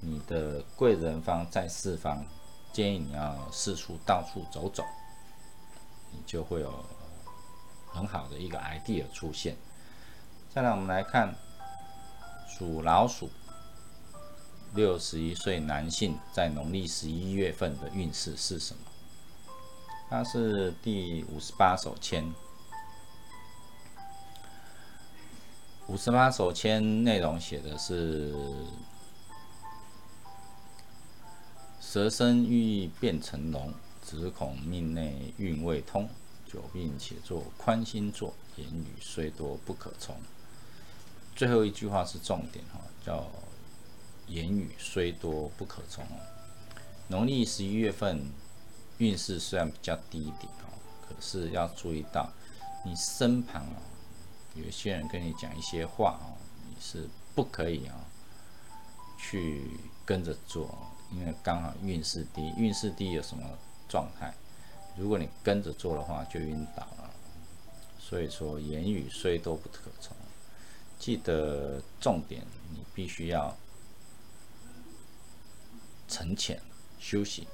[0.00, 2.24] 你的贵人方在四方，
[2.72, 4.84] 建议你要四处到处走走，
[6.12, 6.72] 你就会有
[7.88, 9.56] 很好的一个 idea 出现。
[10.54, 11.34] 再来，我们来看
[12.48, 13.30] 属老鼠。
[14.74, 18.80] 六十一岁男性在农历十一月份的运势是什么？
[20.10, 22.30] 它是第五十八手签。
[25.86, 28.34] 五十八手签内容写的是：
[31.96, 33.72] 蛇身寓意变成龙，
[34.04, 36.06] 只恐命内运未通。
[36.46, 40.14] 久病且作宽心坐，言语虽多不可从。
[41.34, 43.26] 最后一句话是重点哈，叫。
[44.26, 46.04] 言语虽多不可从。
[47.08, 48.30] 农历十一月份
[48.98, 50.68] 运势虽然比较低一点哦，
[51.08, 52.30] 可是要注意到
[52.84, 53.80] 你身旁哦，
[54.54, 56.36] 有些人跟你讲一些话哦，
[56.68, 57.94] 你是不可以啊
[59.16, 59.70] 去
[60.04, 60.76] 跟着做，
[61.12, 63.42] 因为刚好运势低，运势低有什么
[63.88, 64.34] 状态？
[64.96, 67.10] 如果你跟着做的话，就晕倒了。
[67.98, 70.16] 所以说，言语虽多不可从，
[70.98, 72.42] 记得重点，
[72.72, 73.56] 你必须要
[76.08, 76.60] 沉潜
[76.98, 77.46] 休息。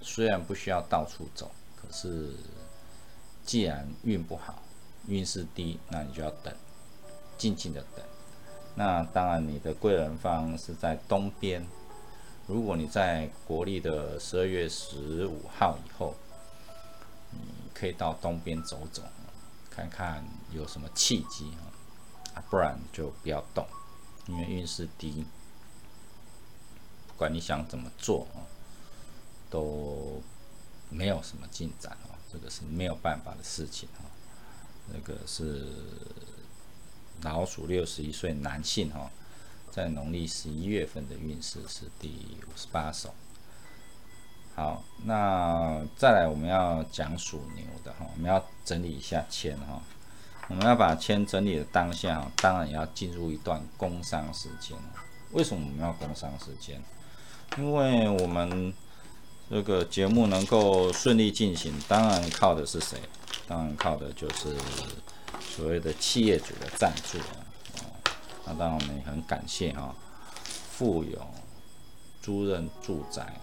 [0.00, 2.34] 虽然不需要到处走，可是
[3.44, 4.62] 既然运不好，
[5.06, 6.54] 运势低，那你就要等，
[7.38, 8.04] 静静的等。
[8.74, 11.66] 那当然，你的贵人方是在东边。
[12.52, 16.14] 如果你在国历的十二月十五号以后，
[17.30, 17.40] 你
[17.72, 19.02] 可以到东边走走，
[19.70, 21.50] 看看有什么契机
[22.34, 23.66] 啊，不然就不要动，
[24.26, 25.24] 因为运势低，
[27.08, 28.44] 不管你想怎么做啊，
[29.48, 30.22] 都
[30.90, 34.04] 没有什么进展啊，这个是没有办法的事情啊，
[34.92, 35.72] 那个是
[37.22, 39.10] 老鼠六十一岁男性哈。
[39.72, 43.14] 在农历十一月份的运势是第五十八首。
[44.54, 49.80] 好，那再来我们要讲属牛的哈，我们要整理一下签哈。
[50.48, 54.76] 我们要把签整理的当下哈，当然也要进入一段工商时间。
[55.30, 56.78] 为什么我们要工商时间？
[57.56, 58.74] 因为我们
[59.48, 62.98] 这个节目能够顺利进行，当然靠的是谁？
[63.48, 64.54] 当然靠的就是
[65.40, 67.40] 所谓的企业主的赞助啊。
[68.52, 69.94] 那当然，我们也很感谢哈，
[70.44, 71.26] 富有
[72.20, 73.40] 租任住宅，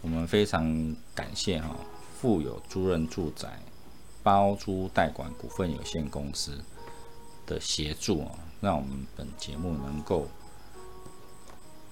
[0.00, 1.74] 我们非常感谢哈，
[2.20, 3.58] 富有租赁住宅
[4.22, 6.62] 包租代管股份有限公司
[7.46, 10.28] 的协助啊，让我们本节目能够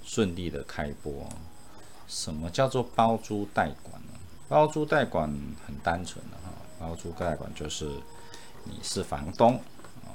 [0.05, 1.29] 顺利的开播。
[2.07, 4.13] 什么叫做包租代管呢？
[4.49, 5.29] 包租代管
[5.67, 6.39] 很单纯的。
[6.79, 7.91] 包租代管就是
[8.65, 9.57] 你是房东
[10.05, 10.15] 啊，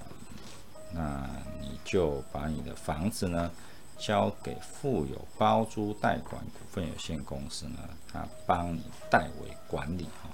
[0.93, 3.51] 那你就把你的房子呢
[3.97, 7.77] 交给富有包租代管股份有限公司呢，
[8.11, 10.29] 他帮你代为管理哈。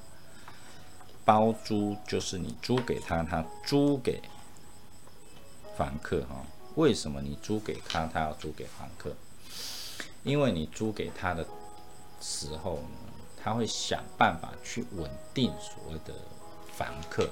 [1.25, 4.21] 包租就是你租给他，他租给
[5.77, 6.43] 房客哈。
[6.75, 9.13] 为什么你租给他，他要租给房客？
[10.23, 11.45] 因为你租给他的
[12.21, 13.08] 时候呢。
[13.49, 16.13] 他会想办法去稳定所谓的
[16.71, 17.27] 房客，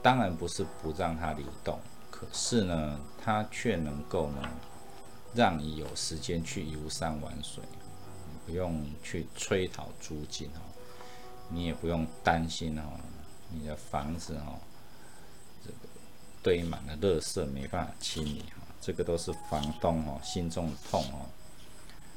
[0.00, 4.48] 当然不是不让他流动，可是呢，他却能够呢，
[5.34, 7.64] 让你有时间去游山玩水，
[8.46, 10.60] 不用去催讨租金哈，
[11.48, 12.84] 你也不用担心哈，
[13.50, 14.56] 你的房子哈，
[15.64, 15.78] 这个
[16.44, 21.26] 堆满了垃圾没办法清理哈，这个都是房东哦心中的痛哦。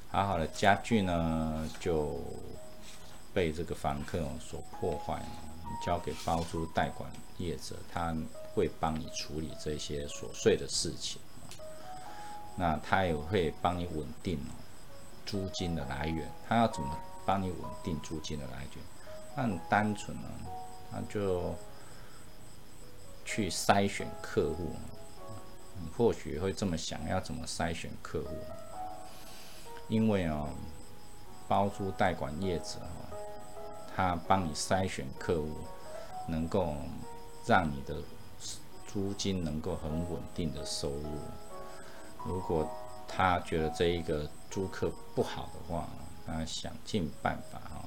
[0.09, 2.19] 好好的家具呢，就
[3.33, 5.21] 被这个房客所破坏
[5.63, 8.15] 你交给包租代管业者，他
[8.53, 11.21] 会帮你处理这些琐碎的事情
[12.55, 14.39] 那他也会帮你稳定
[15.25, 16.27] 租金的来源。
[16.47, 18.85] 他要怎么帮你稳定租金的来源？
[19.35, 20.27] 那很单纯呢，
[20.91, 21.53] 那就
[23.23, 24.75] 去筛选客户。
[25.79, 28.29] 你或许会这么想，要怎么筛选客户？
[29.87, 30.49] 因为哦，
[31.47, 33.17] 包租代管业者哈，
[33.95, 35.49] 他帮你筛选客户，
[36.27, 36.75] 能够
[37.45, 37.95] 让你的
[38.85, 41.19] 租金能够很稳定的收入。
[42.25, 42.69] 如果
[43.07, 45.87] 他觉得这一个租客不好的话，
[46.25, 47.85] 他想尽办法哈，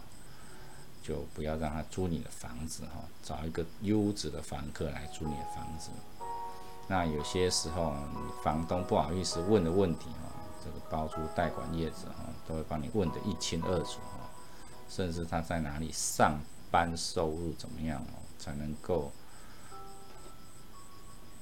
[1.03, 5.91] 就不要让他租你的房子哈，找一个优质的房客来租你的房子。
[6.89, 7.95] 那有些时候，
[8.43, 10.40] 房东不好意思问的问题哈。
[10.65, 14.31] 这个包租代管业者哈，都会帮你问得一清二楚哈，
[14.89, 16.39] 甚至他在哪里上
[16.71, 19.11] 班，收入怎么样哦，才能够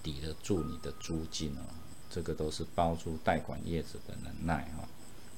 [0.03, 1.63] 抵得住你的租金哦，
[2.09, 4.89] 这个都是包租代管业者的能耐哈。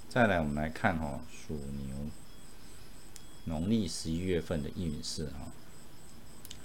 [0.09, 1.97] 再来，我们来看哈，属牛
[3.45, 5.47] 农历十一月份的运势哈，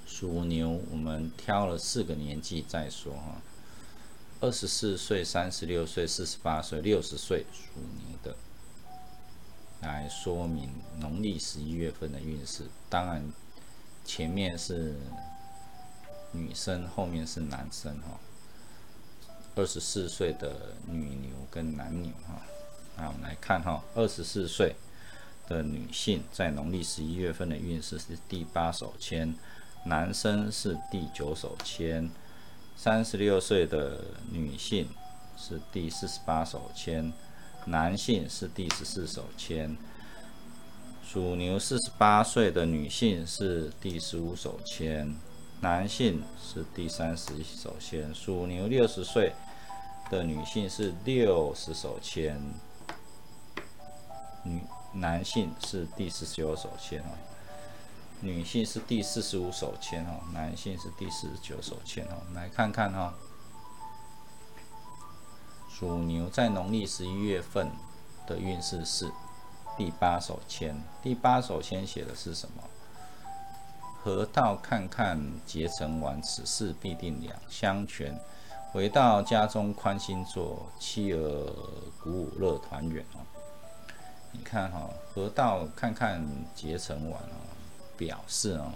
[0.05, 3.41] 属牛我们挑了四个年纪再说哈。
[4.45, 8.37] 二十四岁、三十六岁、四十八岁、六十岁属牛的，
[9.81, 12.65] 来说明农历十一月份的运势。
[12.87, 13.27] 当然，
[14.05, 14.93] 前面是
[16.31, 18.19] 女生，后面是男生哈。
[19.55, 22.39] 二十四岁的女牛跟男牛哈，
[22.95, 24.75] 那我们来看哈，二十四岁
[25.47, 29.33] 的女性在农历十一月份的运势是第八手签，
[29.87, 32.07] 男生是第九手签。
[32.75, 34.01] 三十六岁的
[34.31, 34.87] 女性
[35.37, 37.11] 是第四十八手签，
[37.65, 39.75] 男性是第十四手签。
[41.03, 45.15] 属牛四十八岁的女性是第十五手签，
[45.61, 48.13] 男性是第三十手签。
[48.13, 49.31] 属牛六十岁
[50.09, 52.39] 的女性是六十手签，
[54.43, 54.61] 女
[54.93, 57.17] 男性是第四十九手签哦，
[58.25, 62.17] 女性是第四十五手签哦，男性是第四十九手签哦。
[62.19, 63.13] 我们来看看哈，
[65.69, 67.69] 属牛在农历十一月份
[68.25, 69.11] 的运势是
[69.77, 72.63] 第八手签，第八手签写的是什么？
[74.03, 78.19] 河道看看结成完，此事必定两相全。
[78.71, 81.19] 回到家中宽心坐，妻儿
[82.03, 83.21] 鼓舞乐团圆哦。
[84.31, 87.54] 你看哈，河道看看结成完哦，
[87.97, 88.73] 表示哦，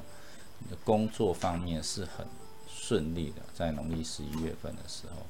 [0.60, 2.26] 你的工作方面是很
[2.68, 5.26] 顺利的，在农历十一月份的时候，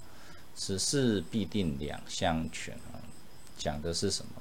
[0.55, 2.99] 此事必定两相全啊。
[3.57, 4.31] 讲的是什么？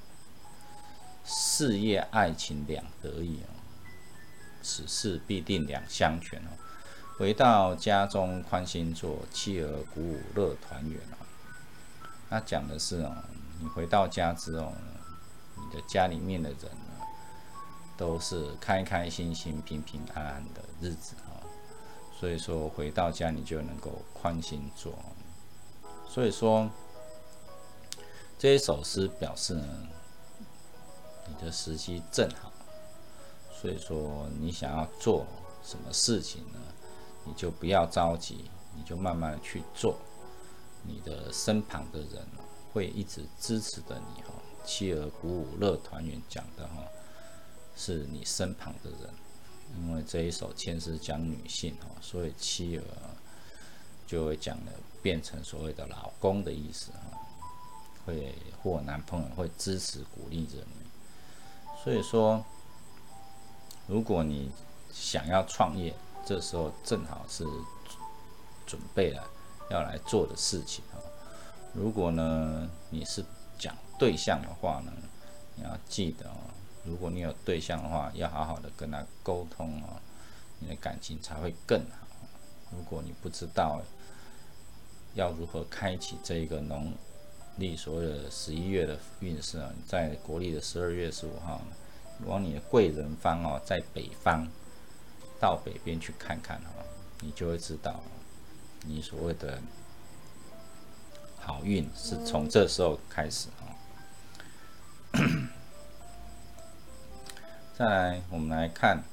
[1.25, 3.51] 事业爱情两得意啊。
[4.63, 6.51] 此事必定两相全哦。
[7.19, 11.17] 回到家中宽心坐，妻儿鼓舞乐团圆哦。
[12.29, 13.17] 那讲的是哦，
[13.61, 14.73] 你回到家之后，
[15.57, 16.59] 你的家里面的人，
[17.99, 21.45] 都是开开心心、平平安安的日子哦。
[22.19, 24.95] 所以说回到家你就能够宽心做。
[26.09, 26.71] 所以说
[28.39, 29.89] 这一首诗表示呢，
[31.27, 32.51] 你的时机正好。
[33.61, 35.27] 所以说，你想要做
[35.65, 36.61] 什么事情呢？
[37.25, 39.99] 你就不要着急，你就慢慢去做。
[40.85, 42.25] 你的身旁的人
[42.73, 44.33] 会一直支持着你哈。
[44.65, 46.85] 妻儿鼓舞乐团圆讲的哈，
[47.79, 49.11] 是你身旁的人。
[49.81, 52.83] 因为这一首签是讲女性哈，所以妻儿
[54.07, 57.19] 就会讲的变成所谓的老公的意思哈，
[58.05, 61.81] 会或男朋友会支持鼓励着你。
[61.83, 62.45] 所以说。
[63.91, 64.51] 如果你
[64.93, 67.43] 想要创业，这时候正好是
[68.67, 69.25] 准备了
[69.71, 71.01] 要来做的事情啊。
[71.73, 73.25] 如果呢你是
[73.59, 74.93] 讲对象的话呢，
[75.55, 76.37] 你要记得哦，
[76.85, 80.01] 如果你有对象的话，要好好的跟他沟通哦，
[80.59, 82.07] 你的感情才会更好。
[82.71, 83.81] 如果你不知道
[85.15, 86.93] 要如何开启这一个农
[87.57, 91.61] 历所谓的十一月的运势啊，在国历的十二月十五号。
[92.27, 94.45] 往你的贵人方哦，在北方，
[95.39, 96.83] 到北边去看看哦，
[97.21, 98.01] 你就会知道，
[98.85, 99.63] 你所谓的
[101.39, 103.71] 好运是从这时候开始哦。
[107.79, 109.05] 再来，我们来看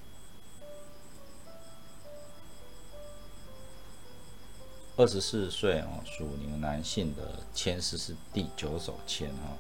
[4.98, 9.54] 二十四岁哦，属牛男性的签诗是第九手签哦。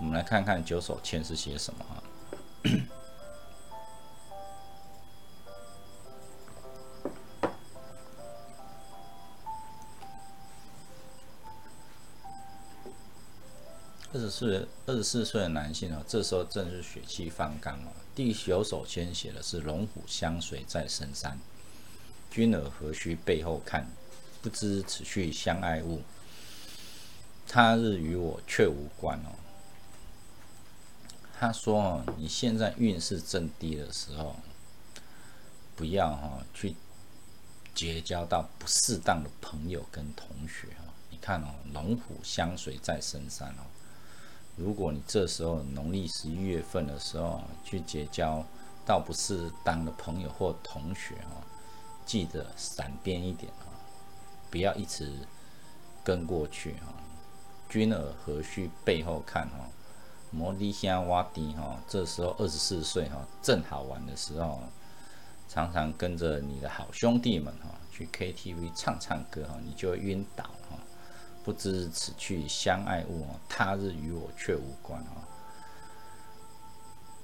[0.00, 2.02] 我们来看看九手签是写什么哈。
[14.28, 17.88] 十四二十四岁的男性哦，这时候正是血气方刚哦。
[18.14, 21.38] 第九首签写的是“龙虎相随在深山，
[22.30, 23.86] 君儿何须背后看？
[24.42, 26.02] 不知此去相爱物，
[27.46, 29.34] 他日与我却无关哦。”
[31.40, 34.36] 他说：“哦，你现在运势正低的时候，
[35.74, 36.74] 不要哈去
[37.74, 40.92] 结交到不适当的朋友跟同学哦。
[41.10, 43.62] 你看哦，龙虎相随在深山哦。
[44.58, 48.44] 如果你这时候农历十一月份的时候去结交
[48.84, 51.40] 到不适当的朋友或同学哦，
[52.04, 53.70] 记得闪边一点哦，
[54.50, 55.12] 不要一直
[56.02, 56.92] 跟过去哈。
[57.68, 59.70] 君儿何须背后看哦。”
[60.30, 64.60] 摩利香挖地哈，这时候二十四岁哈，正好玩的时候，
[65.48, 70.44] 常常跟着你的好兄弟们哈去 KTV 唱唱歌哈，你就会晕倒。
[71.48, 75.12] 不知此去相爱物，他日与我却无关哈。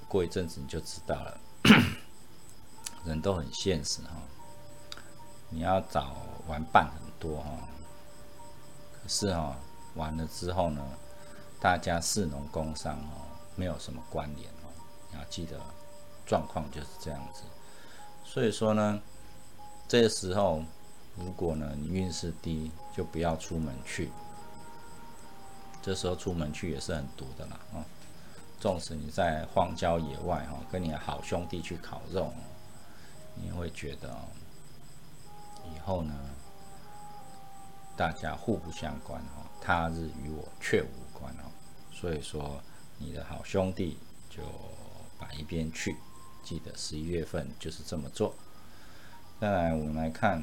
[0.09, 1.39] 过一阵子你就知道了，
[3.05, 4.13] 人都很现实哈。
[5.51, 6.17] 你要找
[6.49, 7.51] 玩伴很多哈，
[8.95, 9.55] 可是哈，
[9.95, 10.83] 完了之后呢？
[11.61, 14.73] 大家士农工商哦，没有什么关联哦。
[15.13, 15.61] 你要记得，
[16.25, 17.43] 状况就是这样子。
[18.25, 19.03] 所以说呢，
[19.87, 20.65] 这时候
[21.15, 24.11] 如果呢你运势低，就不要出门去。
[25.83, 27.85] 这时候出门去也是很毒的啦啊！
[28.59, 32.33] 纵使你在荒郊野外哈，跟你的好兄弟去烤肉，
[33.35, 34.17] 你会觉得
[35.65, 36.15] 以后呢，
[37.95, 41.53] 大家互不相关哈，他日与我却无关哦。
[41.93, 42.59] 所以说，
[42.97, 43.99] 你的好兄弟
[44.31, 44.43] 就
[45.19, 45.97] 摆一边去，
[46.43, 48.35] 记得十一月份就是这么做。
[49.39, 50.43] 再来，我们来看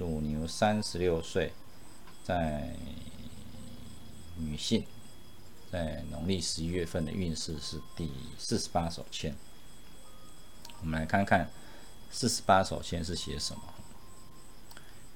[0.00, 1.52] 属牛三十六岁，
[2.24, 2.74] 在
[4.38, 4.82] 女性，
[5.70, 9.36] 在农历十一月份的运势是第四十八手签。
[10.80, 11.50] 我们来看看
[12.10, 13.60] 四十八手签是写什么。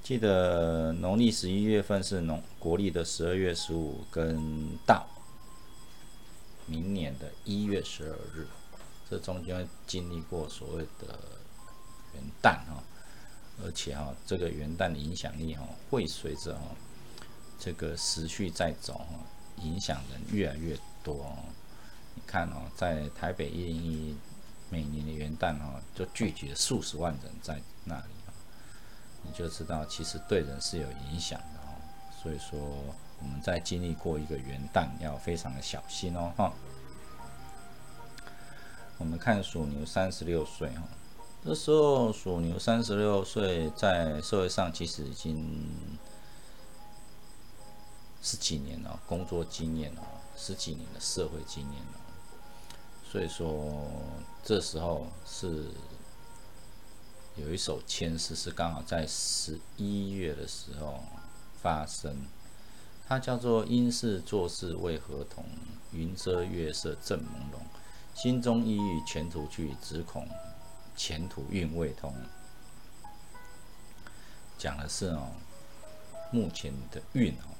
[0.02, 5.06] 记得农历十一月份是农国历的十二月十五，跟到
[6.66, 8.46] 明年的一月十二日，
[9.08, 11.18] 这中间经历过所谓的
[12.12, 12.84] 元旦哈。
[13.62, 16.62] 而且哈，这个元旦的影响力哈，会随着哈
[17.58, 19.18] 这个时序在走哈，
[19.62, 21.38] 影响人越来越多哦。
[22.14, 24.16] 你看哦，在台北一零一
[24.70, 28.32] 每年的元旦哈，就聚集了数十万人在那里哈，
[29.22, 31.74] 你就知道其实对人是有影响的哈。
[32.20, 36.52] 所以说我们在经历过一个元旦，要非常的小心哦哈。
[38.98, 40.82] 我们看属牛三十六岁哈。
[41.44, 45.68] 这时候属牛三十六岁，在社会上其实已经
[48.22, 50.02] 十几年了，工作经验了，
[50.34, 52.00] 十几年的社会经验了。
[53.12, 53.84] 所以说，
[54.42, 55.66] 这时候是
[57.36, 60.98] 有一首签诗，是刚好在十一月的时候
[61.60, 62.26] 发生。
[63.06, 65.44] 它叫做“因事做事为何同？
[65.92, 67.58] 云遮月色正朦胧，
[68.14, 70.26] 心中抑郁前途去，只恐。”
[70.96, 72.14] 前途运未通，
[74.56, 75.32] 讲的是哦，
[76.30, 77.50] 目前的运哦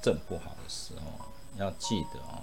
[0.00, 1.26] 正不好的时候，
[1.56, 2.42] 要记得哦，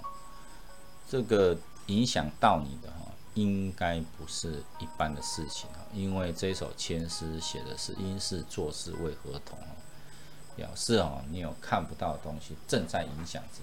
[1.09, 9.75] 这个影响到你的哈，应该不是一般的事情哦，因为这首签诗写的是因事做事为何同哦，
[10.55, 13.59] 表示哦，你有看不到的东西正在影响着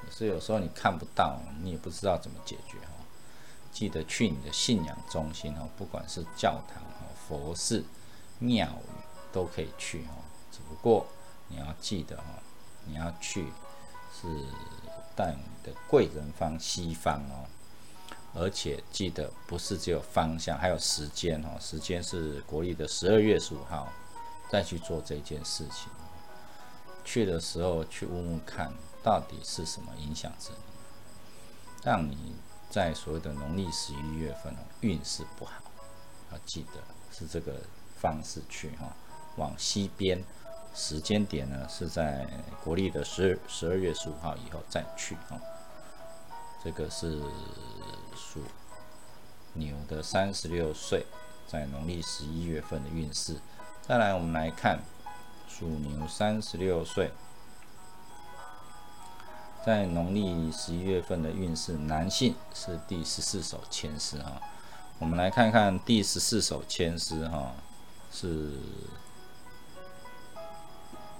[0.00, 2.78] 你，所以有时候你看不到，你也不知道怎么解决。
[3.72, 6.82] 记得去你的信仰中心哦，不管是教堂、
[7.26, 7.82] 佛寺、
[8.38, 9.02] 庙宇
[9.32, 10.20] 都可以去哦。
[10.52, 11.06] 只不过
[11.48, 12.42] 你要记得哦，
[12.84, 13.46] 你要去
[14.12, 14.28] 是
[15.16, 17.48] 带你的贵人方西方哦，
[18.34, 21.58] 而且记得不是只有方向，还有时间哦。
[21.58, 23.88] 时间是国历的十二月十五号
[24.50, 25.88] 再去做这件事情。
[27.04, 28.70] 去的时候去问问看，
[29.02, 32.36] 到底是什么影响着你，让你。
[32.72, 35.52] 在所谓的农历十一月份哦，运势不好，
[36.32, 36.80] 要记得
[37.12, 37.60] 是这个
[38.00, 38.90] 方式去哈，
[39.36, 40.24] 往西边，
[40.74, 42.26] 时间点呢是在
[42.64, 45.38] 国历的十二十二月十五号以后再去哈。
[46.64, 47.20] 这个是
[48.16, 48.40] 属
[49.52, 51.04] 牛的三十六岁，
[51.46, 53.36] 在农历十一月份的运势。
[53.82, 54.78] 再来，我们来看
[55.46, 57.10] 属牛三十六岁。
[59.64, 64.40] 在农历十一月份的运势，男性是第十四首签诗哈。
[64.98, 67.54] 我们来看看第十四首签诗哈，
[68.12, 68.50] 是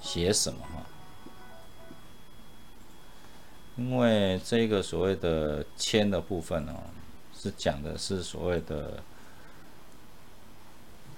[0.01, 0.82] 写什么哈？
[3.76, 6.74] 因为这个所谓的签的部分哦，
[7.32, 9.03] 是讲的是所谓的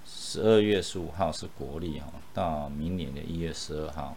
[0.06, 4.14] 十二月十五号是国历哈，到明年的一月十二号。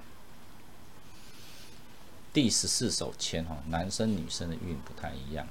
[2.34, 5.48] 第十四手签哈，男生女生的运不太一样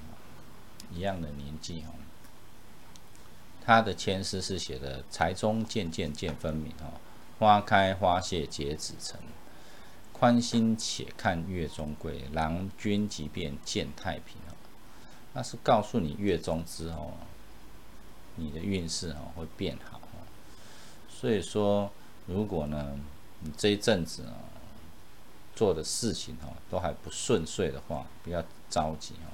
[0.93, 1.93] 一样的年纪哈。
[3.65, 6.93] 他的签诗是写的“财中渐渐见分明哈，
[7.41, 9.19] 花开花谢结子成，
[10.13, 14.55] 宽心且看月中归，郎君即便见太平哈。”
[15.35, 17.15] 那是告诉你月中之后，
[18.37, 20.01] 你的运势哈会变好。
[21.09, 21.91] 所以说，
[22.27, 22.97] 如果呢，
[23.41, 24.55] 你这一阵子啊。
[25.57, 29.33] 做的事情哈都还不顺遂的话，不要着急哈。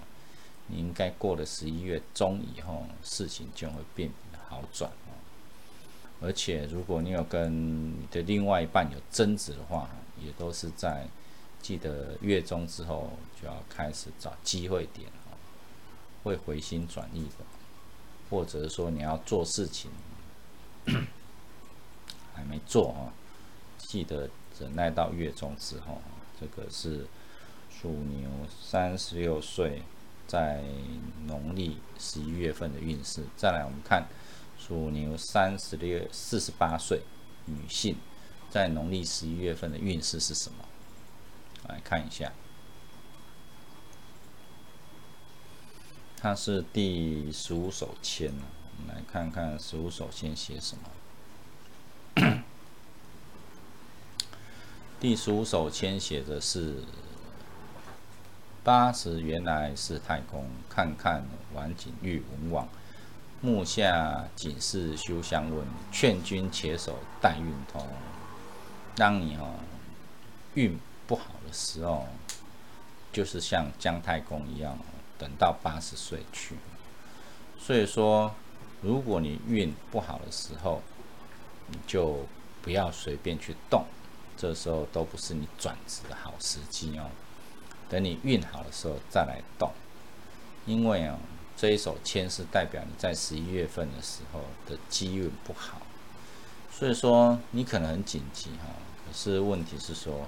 [0.68, 4.08] 你应该过了十一月中以后，事情就会变
[4.48, 5.18] 好转哦。
[6.20, 9.90] 而且如果你有跟你的另外一半有争执的话，
[10.24, 11.08] 也都是在
[11.60, 13.10] 记得月中之后
[13.40, 15.36] 就要开始找机会点哈，
[16.22, 17.44] 会回心转意的。
[18.30, 19.90] 或者是说你要做事情
[22.32, 23.12] 还没做啊，
[23.76, 24.30] 记得。
[24.59, 26.00] 忍耐到月中之后，
[26.40, 27.07] 这个是
[27.70, 28.28] 属牛
[28.61, 29.82] 三十六岁，
[30.26, 30.62] 在
[31.26, 33.24] 农历十一月份的运势。
[33.36, 34.07] 再来，我们看
[34.59, 37.03] 属牛三十六四十八岁
[37.46, 37.96] 女性，
[38.50, 40.64] 在农历十一月份的运势是什么？
[41.68, 42.32] 来看一下，
[46.16, 48.32] 它是第十五手签。
[48.78, 50.84] 我们来看看十五手签写什么。
[55.03, 56.76] 第十五首签写的是：
[58.62, 61.24] 八十原来是太公，看看
[61.55, 62.68] 晚景遇文王，
[63.40, 67.84] 目下仅是休相问，劝君且守待运通。
[68.94, 69.57] 当你哦
[70.55, 70.78] 运
[71.09, 72.07] 不好的时候，
[73.12, 74.78] 就是像姜太公一样，
[75.18, 76.55] 等到八十岁去。
[77.59, 78.32] 所以说，
[78.80, 80.80] 如果你运不好的时候，
[81.66, 82.24] 你就
[82.62, 83.84] 不要随便去动，
[84.37, 87.11] 这时候都不是你转职的好时机哦。
[87.89, 89.70] 等你运好的时候再来动，
[90.64, 91.18] 因为啊，
[91.57, 95.83] 这一手签是代表你在十一月份的时候的机运不好，
[96.70, 98.72] 所以说你可能很紧急哈。
[99.07, 100.26] 可是问题是说，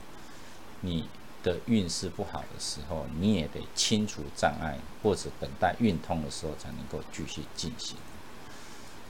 [0.83, 1.09] 你
[1.43, 7.97] 的运势不好的时候，你也得清除障碍，或者等待运通的时候才能够继续进行。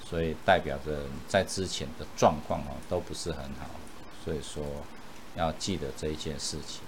[0.08, 3.68] 所以代表着在之前的状况哦都不是很好，
[4.24, 4.64] 所以说
[5.36, 6.80] 要记得这一件事情。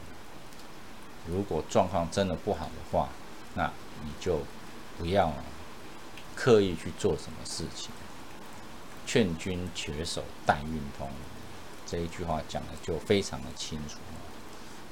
[1.29, 3.09] 如果状况真的不好的话，
[3.55, 3.71] 那
[4.05, 4.41] 你就
[4.97, 5.33] 不要
[6.35, 7.91] 刻意去做什么事情。
[9.05, 11.09] 劝君且守待运通，
[11.87, 13.99] 这一句话讲的就非常的清楚。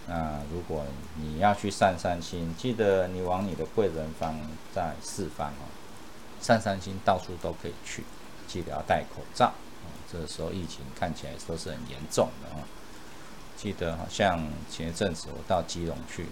[0.06, 0.84] 那如果
[1.16, 4.38] 你要去散散心，记得你往你的贵人方
[4.74, 5.66] 在四方哦，
[6.40, 8.04] 散散心到处都可以去，
[8.46, 9.54] 记得要戴口罩。
[10.20, 12.62] 这时候疫情看起来都是很严重的哦。
[13.56, 16.26] 记得好像前一阵子我到基隆去，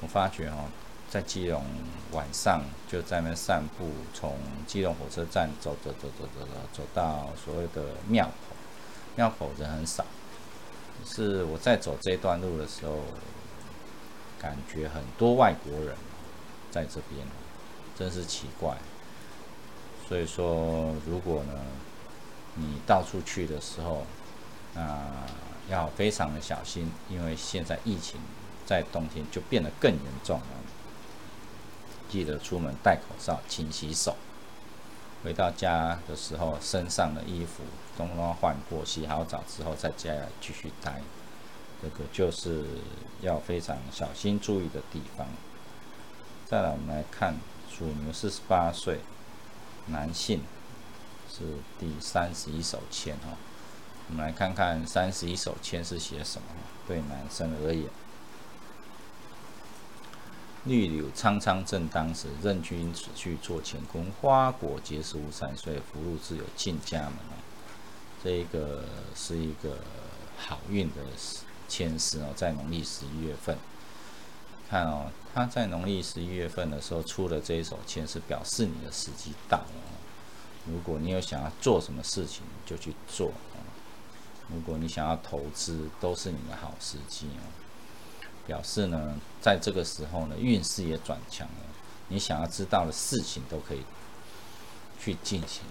[0.00, 0.64] 我发觉哦，
[1.08, 1.64] 在基隆
[2.12, 4.36] 晚上就在那散步，从
[4.66, 8.56] 基隆火车站走走走走走走走到所谓的庙口，
[9.16, 10.04] 庙口人很少，
[11.06, 13.00] 是我在走这段路的时候，
[14.40, 15.94] 感觉很多外国人
[16.70, 17.26] 在这边，
[17.96, 18.76] 真是奇怪。
[20.08, 21.52] 所以说，如果呢，
[22.58, 24.04] 你到处去的时候，
[24.74, 25.26] 啊。
[25.70, 28.18] 要非常的小心，因为现在疫情
[28.64, 30.46] 在冬天就变得更严重了。
[32.08, 34.16] 记得出门戴口罩、勤洗手。
[35.22, 37.62] 回到家的时候，身上的衣服
[37.98, 41.02] 都要换过，洗好澡之后在家继续待。
[41.82, 42.64] 这个就是
[43.20, 45.26] 要非常小心注意的地方。
[46.46, 47.34] 再来，我们来看
[47.70, 49.00] 属牛四十八岁
[49.88, 50.40] 男性，
[51.38, 53.36] 是第三十一手签哈。
[54.10, 56.48] 我们来看看三十一手签是写什么？
[56.86, 57.84] 对男生而言，
[60.64, 67.16] 绿柳苍苍正当时，任君此去做乾坤，花果结实无三岁，福禄自有进家门。
[68.24, 68.84] 这一个
[69.14, 69.76] 是一个
[70.38, 71.02] 好运的
[71.68, 73.58] 签诗哦，在农历十一月份，
[74.70, 79.66] 看哦，他在农历十一月份的时候出了这一手签，是表示你的时机到了。
[80.66, 83.32] 如果你有想要做什么事情，就去做。
[84.50, 87.44] 如果你想要投资，都是你的好时机哦。
[88.46, 91.64] 表示呢，在这个时候呢，运势也转强了，
[92.08, 93.82] 你想要知道的事情都可以
[94.98, 95.64] 去进行。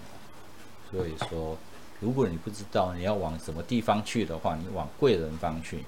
[0.90, 1.58] 所以说，
[1.98, 5.84] 如果你不知道你要往什么地方去的话，你往贵人方去。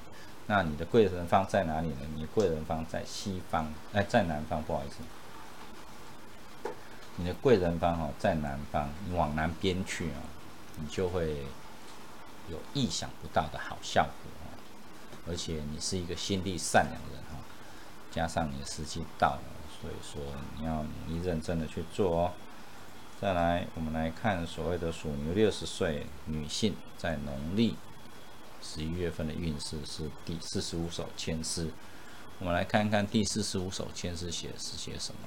[0.48, 2.00] 那你的贵人方在哪里呢？
[2.16, 4.96] 你贵人方在西方，哎，在南方，不好意思。
[7.16, 10.22] 你的贵人方哈在南方，你往南边去啊，
[10.76, 11.44] 你就会。
[12.50, 14.10] 有意想不到的好效果
[14.42, 14.58] 哦，
[15.28, 17.38] 而且你是一个心地善良的人哈，
[18.10, 19.42] 加上你的时机到了，
[19.80, 20.20] 所以说
[20.58, 22.32] 你要努力认真的去做哦。
[23.20, 27.76] 再来，我们来看所谓的属牛六十岁女性在农历
[28.60, 31.70] 十一月份的运势是第四十五首签诗，
[32.40, 35.20] 我们来看看第四十五首签诗写是写什么。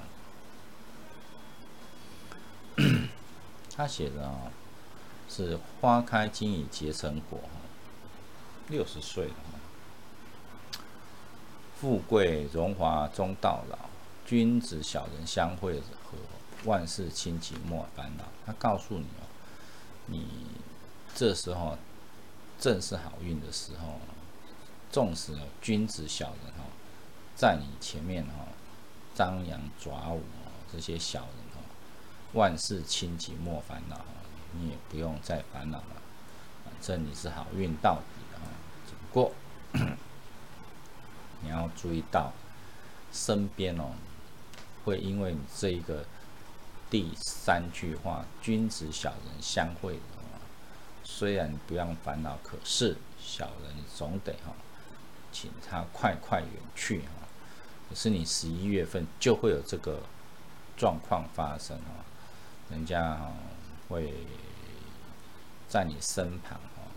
[3.75, 4.51] 他写的啊。
[5.29, 7.39] 是花开经已结成果，
[8.67, 9.33] 六十岁了，
[11.79, 13.89] 富贵荣华终到老，
[14.27, 16.17] 君子小人相会和，
[16.65, 18.25] 万事清吉莫烦恼。
[18.45, 19.25] 他告诉你哦，
[20.05, 20.27] 你
[21.15, 21.77] 这时候
[22.59, 23.99] 正是好运的时候，
[24.91, 26.65] 纵使君子小人哈
[27.33, 28.45] 在你前面哈
[29.15, 30.21] 张扬爪舞
[30.71, 31.42] 这些小人，
[32.33, 33.99] 万事清吉莫烦恼。
[34.55, 36.01] 你也不用再烦恼了，
[36.63, 38.45] 反正你是好运到底啊。
[38.87, 39.31] 只不过
[41.41, 42.31] 你要注意到，
[43.11, 43.93] 身边哦，
[44.85, 46.05] 会因为你这一个
[46.87, 49.99] 第三句话“君子小人相会”
[51.03, 54.53] 虽然不用烦恼，可是小人总得哈，
[55.31, 57.27] 请他快快远去哈。
[57.89, 60.03] 可是你十一月份就会有这个
[60.77, 62.05] 状况发生啊，
[62.73, 63.31] 人家哈。
[63.89, 64.11] 会
[65.67, 66.89] 在你身旁哦，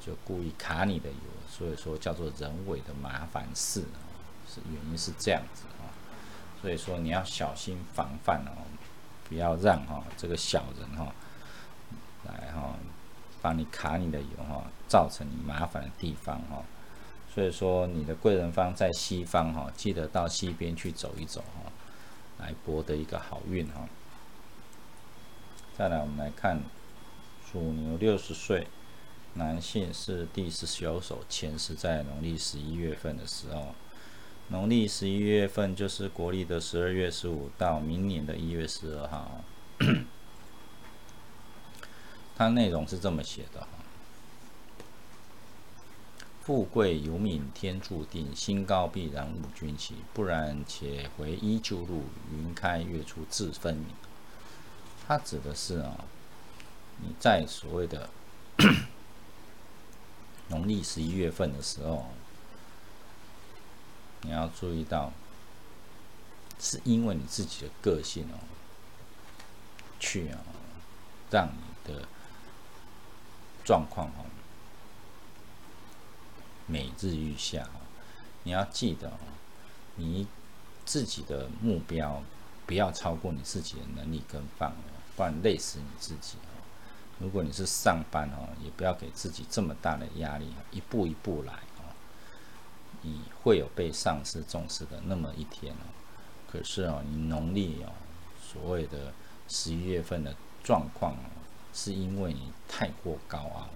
[0.00, 1.16] 就故意卡你的油，
[1.48, 3.84] 所以说叫做人为的麻烦事，
[4.48, 5.86] 是原因是这样子啊，
[6.60, 8.64] 所以说你要小心防范哦，
[9.28, 11.12] 不要让哈这个小人哈
[12.24, 12.74] 来哈
[13.40, 16.64] 帮你卡你的油哈，造成你麻烦的地方哈，
[17.32, 21.67] 所以说你的贵人方在西方哈，记得到西边去走一走哈，
[22.38, 23.88] 来博得一个好运哈。
[25.76, 26.60] 再来我们来看
[27.50, 28.66] 属牛六十岁
[29.34, 33.74] 男性是第十九手前是在农历十一月份的时候，
[34.48, 39.44] 农历十一月份就是国历的十二月十五到明年的一月十二号。
[42.36, 43.66] 它内容是这么写的：
[46.48, 53.88] 富贵由命天注定，心高必然误君期，不然且回依旧路，云开月出自分明。
[55.06, 56.06] 它指的是啊，
[57.02, 58.08] 你在所谓的
[60.48, 62.06] 农历十一月份的时候，
[64.22, 65.12] 你要注意到，
[66.58, 68.40] 是因为你自己的个性哦，
[70.00, 70.38] 去啊，
[71.30, 72.08] 让你的。
[73.64, 74.24] 状况哦，
[76.68, 77.66] 每日愈下，
[78.44, 79.18] 你要记得哦，
[79.96, 80.28] 你
[80.84, 82.22] 自己的目标
[82.66, 84.76] 不要超过你自己的能力跟范围，
[85.16, 86.54] 不然累死你自己哦。
[87.18, 91.88] 如果你是上班哦，也不要给自己这么大的压力，一步一步来哦。
[93.00, 95.88] 你会有被上司重视的那么一天哦。
[96.52, 97.90] 可是哦，你农历哦，
[98.40, 99.12] 所谓的
[99.48, 101.24] 十一月份的状况哦。
[101.74, 103.68] 是因为你太过高傲，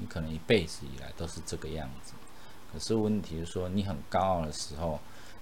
[0.00, 2.14] 你可能一辈子以来都是这个样子。
[2.72, 4.98] 可是问题是说，你很高傲的时候，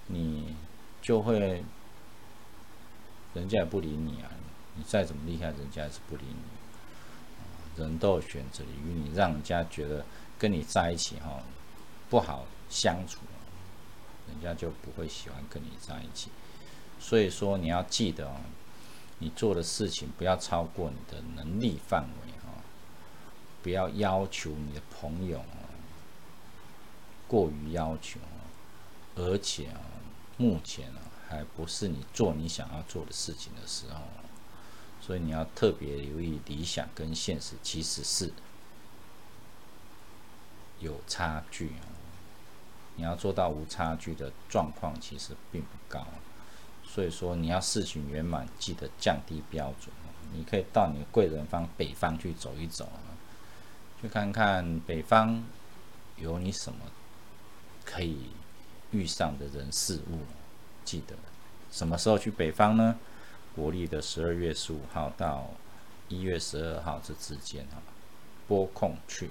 [0.09, 0.57] 你
[1.01, 1.63] 就会
[3.35, 4.31] 人家也不理你啊。
[4.75, 7.81] 你再怎么厉害，人家也是不理你。
[7.83, 10.05] 人都选择与你让人家觉得
[10.39, 11.43] 跟你在一起哈
[12.11, 13.21] 不好相处，
[14.27, 16.31] 人家就不会喜欢跟你在一起。
[16.99, 18.37] 所以说，你要记得哦。
[19.21, 22.28] 你做的事情不要超过你的能力范围！
[23.63, 25.45] 不要要求你的朋友，
[27.27, 28.21] 过于要求，
[29.17, 29.69] 而且，
[30.37, 30.91] 目前，
[31.29, 34.01] 还不是你做你想要做的事情的时候，
[35.01, 38.33] 所以你要特别留意理想跟现实其实是
[40.81, 41.73] 有差距！
[42.97, 46.07] 你要做到无差距的状况，其实并不高。
[46.85, 49.95] 所以说，你要事情圆满，记得降低标准。
[50.33, 52.91] 你可以到你的贵人方北方去走一走，
[54.01, 55.45] 去看看北方
[56.17, 56.79] 有你什么
[57.85, 58.31] 可以
[58.91, 60.21] 遇上的人事物。
[60.85, 61.17] 记得
[61.71, 62.99] 什么时候去北方呢？
[63.55, 65.51] 国历的十二月十五号到
[66.09, 67.83] 一月十二号这之间啊，
[68.47, 69.31] 拨空去，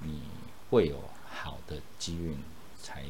[0.00, 0.22] 你
[0.70, 2.38] 会有好的机运
[2.80, 3.04] 才。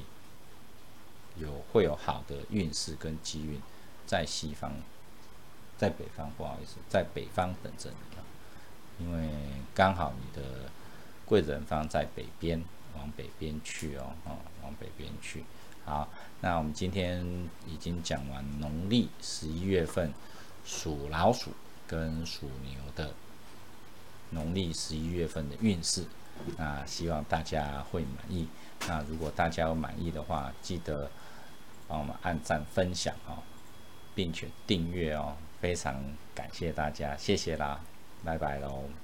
[1.39, 3.59] 有会有好的运势跟机运，
[4.07, 4.71] 在西方，
[5.79, 8.21] 在北方不好意思，在北方等着你啊，
[9.03, 9.29] 因为
[9.75, 10.71] 刚好你的
[11.27, 12.63] 贵人方在北边，
[12.97, 15.45] 往北边去哦，哦，往北边去。
[15.85, 16.09] 好，
[16.41, 17.27] 那我们今天
[17.67, 20.13] 已经讲完农历十一月份
[20.65, 21.51] 属老鼠
[21.87, 23.13] 跟属牛的
[24.31, 26.05] 农历十一月份的运势，
[26.57, 28.47] 那希望大家会满意。
[28.87, 31.11] 那如果大家有满意的话，记得。
[31.89, 33.43] 帮我们按赞、分享哦，
[34.15, 36.03] 并且订阅哦，非常
[36.35, 37.79] 感谢大家，谢谢啦，
[38.23, 39.02] 拜拜喽。